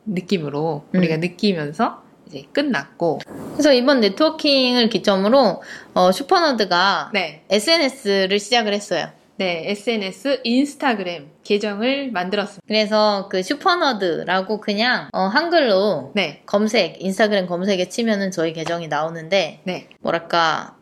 [0.06, 1.00] 느낌으로 음.
[1.00, 3.20] 우리가 느끼면서 이제 끝났고
[3.54, 5.62] 그래서 이번 네트워킹을 기점으로
[5.94, 9.10] 어, 슈퍼너드가 네, SNS를 시작을 했어요.
[9.38, 12.64] 네 SNS 인스타그램 계정을 만들었습니다.
[12.68, 19.90] 그래서 그 슈퍼너드라고 그냥 어, 한글로 네, 검색, 인스타그램 검색에 치면은 저희 계정이 나오는데 네,
[20.00, 20.76] 뭐랄까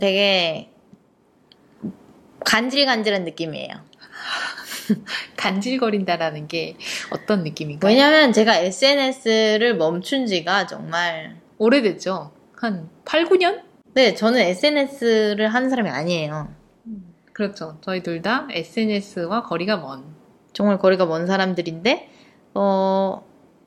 [0.00, 0.70] 되게
[2.44, 3.74] 간질간질한 느낌이에요.
[5.36, 6.76] 간질거린다라는 게
[7.10, 7.90] 어떤 느낌인가요?
[7.90, 12.32] 왜냐면 제가 SNS를 멈춘 지가 정말 오래됐죠.
[12.56, 13.62] 한 8, 9년?
[13.94, 16.48] 네, 저는 SNS를 하는 사람이 아니에요.
[17.32, 17.78] 그렇죠.
[17.82, 20.04] 저희 둘 다 SNS와 거리가 먼.
[20.52, 22.08] 정말 거리가 먼 사람들인데
[22.54, 23.22] 어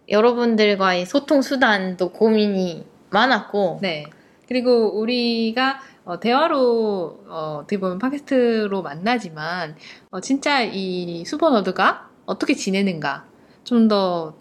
[0.10, 4.06] 여러분들과의 소통 수단도 고민이 많았고 네.
[4.50, 9.76] 그리고 우리가 어, 대화로 어, 어떻게 보면 팟캐스트로 만나지만
[10.10, 13.26] 어, 진짜 이 슈퍼너드가 어떻게 지내는가?
[13.64, 14.34] 좀 더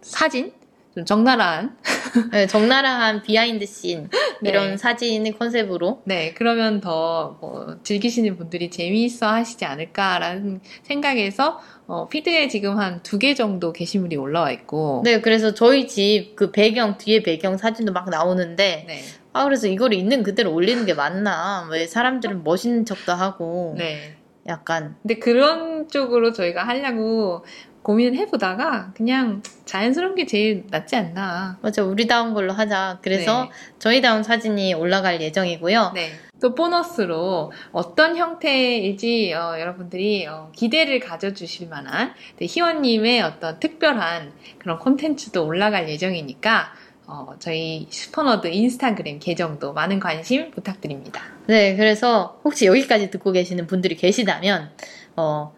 [0.00, 0.52] 사진?
[0.94, 1.76] 좀 적나라한?
[2.32, 4.08] 네, 적나라한 behind scene
[4.42, 4.76] 이런 네.
[4.76, 6.02] 사진의 컨셉으로.
[6.04, 13.18] 네 그러면 더 뭐 즐기시는 분들이 재미있어 하시지 않을까라는 생각에서 어, 피드에 지금 한 두
[13.18, 15.02] 개 정도 게시물이 올라와 있고.
[15.04, 19.00] 네 그래서 저희 집 그 배경 뒤에 배경 사진도 막 나오는데 네.
[19.38, 24.16] 아 그래서 이거를 있는 그대로 올리는 게 맞나 왜 사람들은 멋있는 척도 하고 네.
[24.48, 27.44] 약간 근데 그런 쪽으로 저희가 하려고
[27.82, 31.56] 고민을 해보다가 그냥 자연스러운 게 제일 낫지 않나.
[31.62, 33.50] 맞아 우리다운 걸로 하자 그래서 네.
[33.78, 36.10] 저희다운 사진이 올라갈 예정이고요 네.
[36.40, 44.80] 또 보너스로 어떤 형태일지 어, 여러분들이 어, 기대를 가져주실 만한 네, 희원님의 어떤 특별한 그런
[44.80, 46.72] 콘텐츠도 올라갈 예정이니까
[47.10, 51.22] 어, 저희 슈퍼너드 인스타그램 계정도 많은 관심 부탁드립니다.
[51.46, 54.70] 네, 그래서 혹시 여기까지 듣고 계시는 분들이 계시다면,
[55.16, 55.54] 어,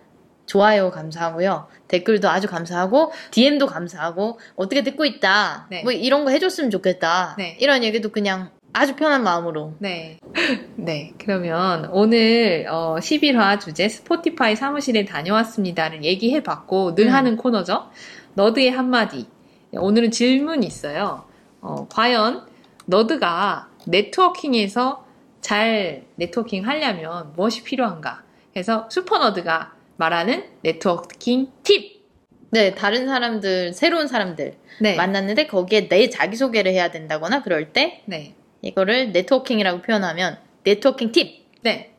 [0.46, 1.66] 좋아요 감사하고요.
[1.88, 5.66] 댓글도 아주 감사하고, DM도 감사하고, 어떻게 듣고 있다.
[5.70, 5.82] 네.
[5.82, 7.34] 뭐 이런 거 해줬으면 좋겠다.
[7.36, 7.56] 네.
[7.58, 9.74] 이런 얘기도 그냥 아주 편한 마음으로.
[9.80, 10.18] 네.
[10.76, 11.12] 네.
[11.18, 17.12] 그러면 오늘 어, 11화 주제 스포티파이 사무실에 다녀왔습니다를 얘기해 봤고 늘 음.
[17.12, 17.90] 하는 코너죠.
[18.34, 19.26] 너드의 한마디.
[19.72, 21.29] 오늘은 질문이 있어요.
[21.60, 22.46] 어, 과연
[22.86, 25.04] 너드가 네트워킹에서
[25.40, 28.22] 잘 네트워킹 하려면 무엇이 필요한가?
[28.52, 32.00] 그래서 슈퍼너드가 말하는 네트워킹 팁.
[32.50, 34.96] 네, 다른 사람들, 새로운 사람들 네.
[34.96, 38.34] 만났는데 거기에 내 자기소개를 해야 된다거나 그럴 때 네.
[38.62, 41.46] 이거를 네트워킹이라고 표현하면 네트워킹 팁.
[41.62, 41.94] 네.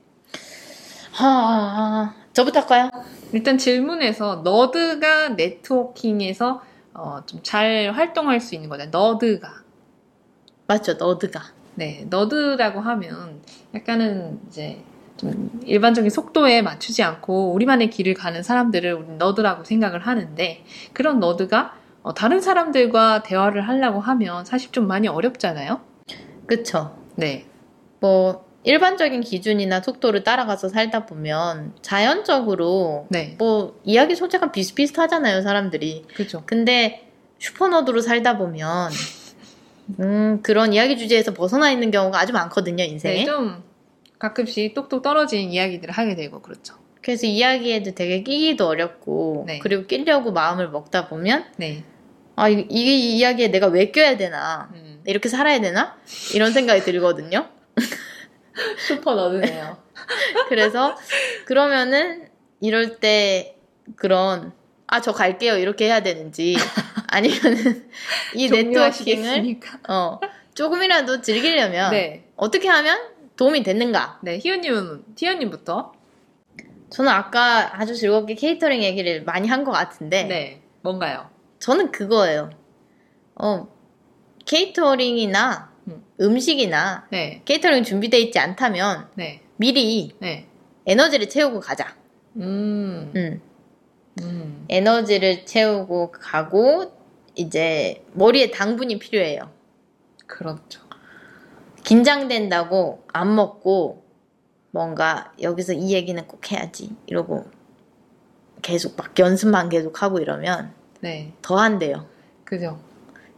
[1.13, 2.89] 하, 저부터 할까요?
[3.31, 6.61] 일단 질문에서 너드가 네트워킹에서
[6.93, 8.85] 어, 좀 잘 활동할 수 있는 거죠.
[8.85, 9.63] nerd가.
[10.67, 11.41] 맞죠, 너드가.
[11.75, 13.41] 네, 너드라고 하면
[13.73, 14.83] 약간은 이제
[15.17, 20.63] 좀 일반적인 속도에 맞추지 않고 우리만의 길을 가는 사람들을 우리 너드라고 생각을 하는데
[20.93, 25.81] 그런 너드가 어, 다른 사람들과 대화를 하려고 하면 사실 좀 많이 어렵잖아요.
[26.47, 26.97] 그쵸.
[27.15, 27.45] 네,
[27.99, 36.05] 뭐 일반적인 기준이나 속도를 따라가서 살다 보면 자연적으로 네, 뭐 이야기 소재가 비슷비슷하잖아요 사람들이.
[36.13, 36.43] 그죠.
[36.45, 37.07] 근데
[37.39, 38.91] 슈퍼너드로 살다 보면
[39.99, 43.15] 음 그런 이야기 주제에서 벗어나 있는 경우가 아주 많거든요 인생에.
[43.15, 43.63] 네, 좀
[44.19, 46.75] 가끔씩 똑똑 떨어진 이야기들을 하게 되고 그렇죠.
[47.01, 49.57] 그래서 이야기에도 되게 끼기도 어렵고 네.
[49.57, 51.83] 그리고 끼려고 마음을 먹다 보면 네,
[52.35, 54.69] 아 이, 이 이야기에 내가 왜 껴야 되나?
[54.75, 55.97] 음, 이렇게 살아야 되나?
[56.35, 57.47] 이런 생각이 들거든요
[58.77, 59.77] 슈퍼 너드네요.
[60.49, 60.95] 그래서
[61.45, 62.27] 그러면은
[62.59, 63.55] 이럴 때
[63.95, 64.53] 그런
[64.87, 66.57] 아 저 갈게요 이렇게 해야 되는지
[67.07, 67.89] 아니면은
[68.35, 69.59] 이 네트워킹을?
[69.87, 70.19] 어
[70.53, 72.99] 조금이라도 즐기려면 네, 어떻게 하면
[73.37, 74.19] 도움이 됐는가?
[74.21, 75.93] 네, 희연님은 희연님부터.
[76.89, 81.29] 저는 아까 아주 즐겁게 케이터링 얘기를 많이 한 것 같은데 네, 뭔가요?
[81.59, 82.49] 저는 그거예요.
[83.35, 83.67] 어
[84.45, 86.03] 케이터링이나 음.
[86.19, 90.47] 음식이나 네, 케이터링 준비되어 있지 않다면 네, 미리 네.
[90.85, 91.95] 에너지를 채우고 가자.
[92.37, 93.41] 음, 음.
[94.21, 96.91] 음, 에너지를 채우고 가고
[97.35, 99.51] 이제 머리에 당분이 필요해요.
[100.27, 100.81] 그렇죠.
[101.83, 104.05] 긴장된다고 안 먹고
[104.71, 107.45] 뭔가 여기서 이 얘기는 꼭 해야지 이러고
[108.61, 112.07] 계속 막 연습만 계속 하고 이러면 네, 더 한대요.
[112.43, 112.79] 그죠.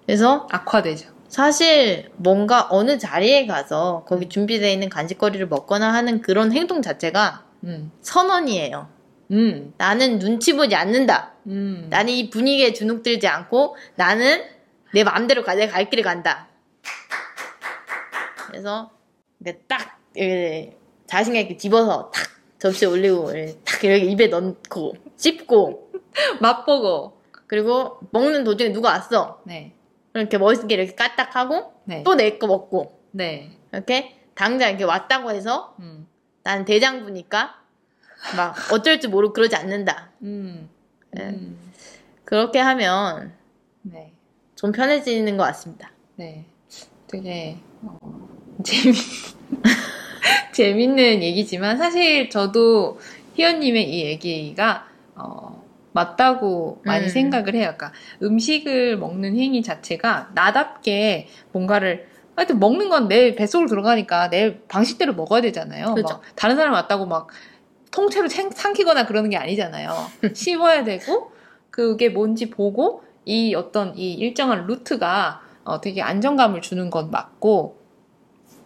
[0.05, 1.12] 그래서 악화되죠.
[1.33, 7.91] 사실 뭔가 어느 자리에 가서 거기 준비되어 있는 간식거리를 먹거나 하는 그런 행동 자체가 음,
[8.01, 8.87] 선언이에요.
[9.31, 9.73] 음.
[9.77, 11.33] 나는 눈치 보지 않는다.
[11.47, 11.87] 음.
[11.89, 14.43] 나는 이 분위기에 주눅들지 않고 나는
[14.93, 16.49] 내 마음대로 가, 내갈 길을 간다.
[18.45, 18.91] 그래서
[19.67, 20.77] 딱 이렇게
[21.07, 22.27] 자신감 있게 집어서 탁
[22.59, 23.31] 접시에 올리고
[23.65, 25.93] 탁 이렇게 입에 넣고 씹고
[26.41, 27.23] 맛보고.
[27.47, 29.41] 그리고 먹는 도중에 누가 왔어.
[29.45, 29.73] 네.
[30.13, 32.03] 이렇게 멋있게 이렇게 까딱하고 네.
[32.03, 33.51] 또내 거 먹고 네.
[33.71, 36.07] 이렇게 당장 이렇게 왔다고 해서 음.
[36.43, 37.61] 나는 대장부니까
[38.37, 40.11] 막 어쩔 줄 모르고 그러지 않는다.
[40.21, 40.69] 음.
[41.11, 41.29] 네.
[41.29, 41.57] 음.
[42.25, 43.33] 그렇게 하면
[43.81, 44.13] 네.
[44.55, 45.91] 좀 편해지는 것 같습니다.
[46.15, 46.45] 네.
[47.07, 47.97] 되게 어,
[48.63, 48.93] 재미
[50.53, 52.99] 재밌는 얘기지만 사실 저도
[53.35, 55.62] 희연님의 이 얘기가 어,
[55.93, 57.09] 맞다고 많이 음.
[57.09, 57.73] 생각을 해요.
[57.77, 57.91] 그러니까
[58.21, 65.41] 음식을 먹는 행위 자체가 나답게 뭔가를 하여튼 먹는 건 내 뱃속으로 들어가니까 내 방식대로 먹어야
[65.41, 65.93] 되잖아요.
[65.93, 66.15] 그렇죠.
[66.15, 67.27] 막 다른 사람 왔다고 막
[67.91, 69.91] 통째로 챙- 삼키거나 그러는 게 아니잖아요.
[70.33, 71.31] 씹어야 되고
[71.69, 77.77] 그게 뭔지 보고 이 어떤 이 일정한 루트가 어, 되게 안정감을 주는 건 맞고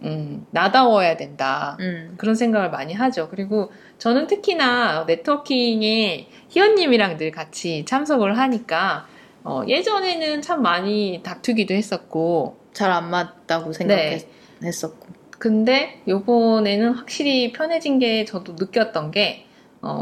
[0.04, 1.76] 음, 나다워야 된다.
[1.80, 2.14] 음.
[2.18, 3.28] 그런 생각을 많이 하죠.
[3.30, 9.08] 그리고 저는 특히나 네트워킹에 희연님이랑 늘 같이 참석을 하니까
[9.44, 14.20] 어, 예전에는 참 많이 다투기도 했었고 잘 안 맞다고 네.
[14.60, 15.08] 생각했었고.
[15.40, 19.46] 근데 요번에는 확실히 편해진 게 저도 느꼈던 게,
[19.82, 20.02] 어,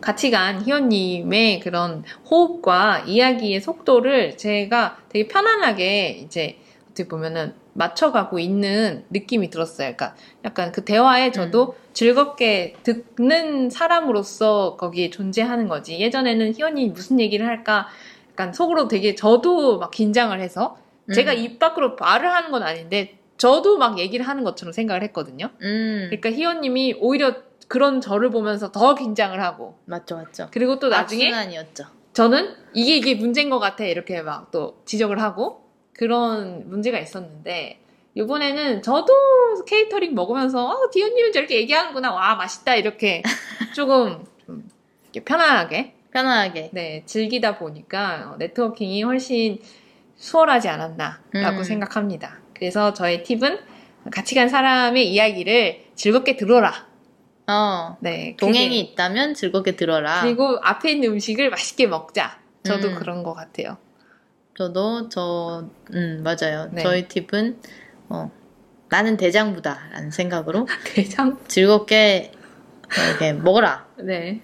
[0.00, 9.04] 같이 간 희연님의 그런 호흡과 이야기의 속도를 제가 되게 편안하게 이제 어떻게 보면은 맞춰가고 있는
[9.10, 9.94] 느낌이 들었어요.
[9.96, 10.14] 그러니까
[10.44, 15.98] 약간 그 대화에 저도 즐겁게 듣는 사람으로서 거기에 존재하는 거지.
[15.98, 17.88] 예전에는 희연이 무슨 얘기를 할까
[18.30, 20.78] 약간 속으로 되게 저도 막 긴장을 해서
[21.14, 21.38] 제가 음.
[21.38, 25.50] 입 밖으로 말을 하는 건 아닌데 저도 막 얘기를 하는 것처럼 생각을 했거든요.
[25.62, 26.06] 음.
[26.10, 27.34] 그러니까 희원님이 오히려
[27.68, 30.48] 그런 저를 보면서 더 긴장을 하고 맞죠, 맞죠.
[30.52, 31.84] 그리고 또 나중에 악순환이었죠.
[32.12, 35.61] 저는 이게 이게 문제인 것 같아 이렇게 막 또 지적을 하고
[36.02, 37.78] 그런 문제가 있었는데
[38.16, 39.14] 이번에는 저도
[39.64, 43.22] 케이터링 먹으면서 어, 디오님은 저렇게 얘기하는구나 와 맛있다 이렇게
[43.72, 44.68] 조금 좀
[45.04, 46.70] 이렇게 편안하게 편안하게.
[46.72, 49.60] 네 즐기다 보니까 어, 네트워킹이 훨씬
[50.16, 51.62] 수월하지 않았나라고 음.
[51.62, 52.40] 생각합니다.
[52.52, 53.60] 그래서 저의 팁은
[54.10, 56.88] 같이 간 사람의 이야기를 즐겁게 들어라.
[57.46, 57.96] 어.
[58.00, 60.22] 네, 동행이 있다면 즐겁게 들어라.
[60.22, 62.40] 그리고 앞에 있는 음식을 맛있게 먹자.
[62.64, 62.94] 저도 음.
[62.96, 63.78] 그런 것 같아요.
[64.56, 66.68] 저도 저, 음, 맞아요.
[66.72, 66.82] 네.
[66.82, 67.60] 저희 팁은,
[68.08, 68.30] 어,
[68.90, 71.38] 나는 대장부다 라는 생각으로 대장.
[71.48, 72.32] 즐겁게
[73.08, 73.86] 이렇게 먹어라.
[73.98, 74.42] 네.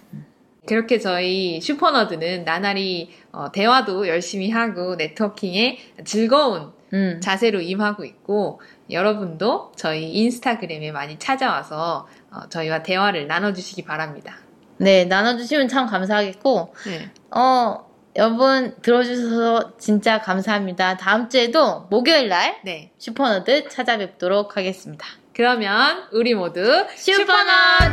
[0.67, 7.21] 그렇게 저희 슈퍼너드는 나날이 어, 대화도 열심히 하고 네트워킹에 즐거운 음.
[7.23, 14.39] 자세로 임하고 있고 여러분도 저희 인스타그램에 많이 찾아와서 어, 저희와 대화를 나눠주시기 바랍니다.
[14.79, 17.11] 네, 나눠주시면 참 감사하겠고, 네.
[17.37, 17.88] 어,
[18.19, 20.97] 여러분 들어주셔서 진짜 감사합니다.
[20.97, 22.91] 다음 주에도 목요일 날 네.
[22.99, 25.07] 슈퍼너드 찾아뵙도록 하겠습니다.
[25.33, 27.49] 그러면 우리 모두 슈퍼넛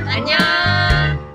[0.07, 1.34] 안녕!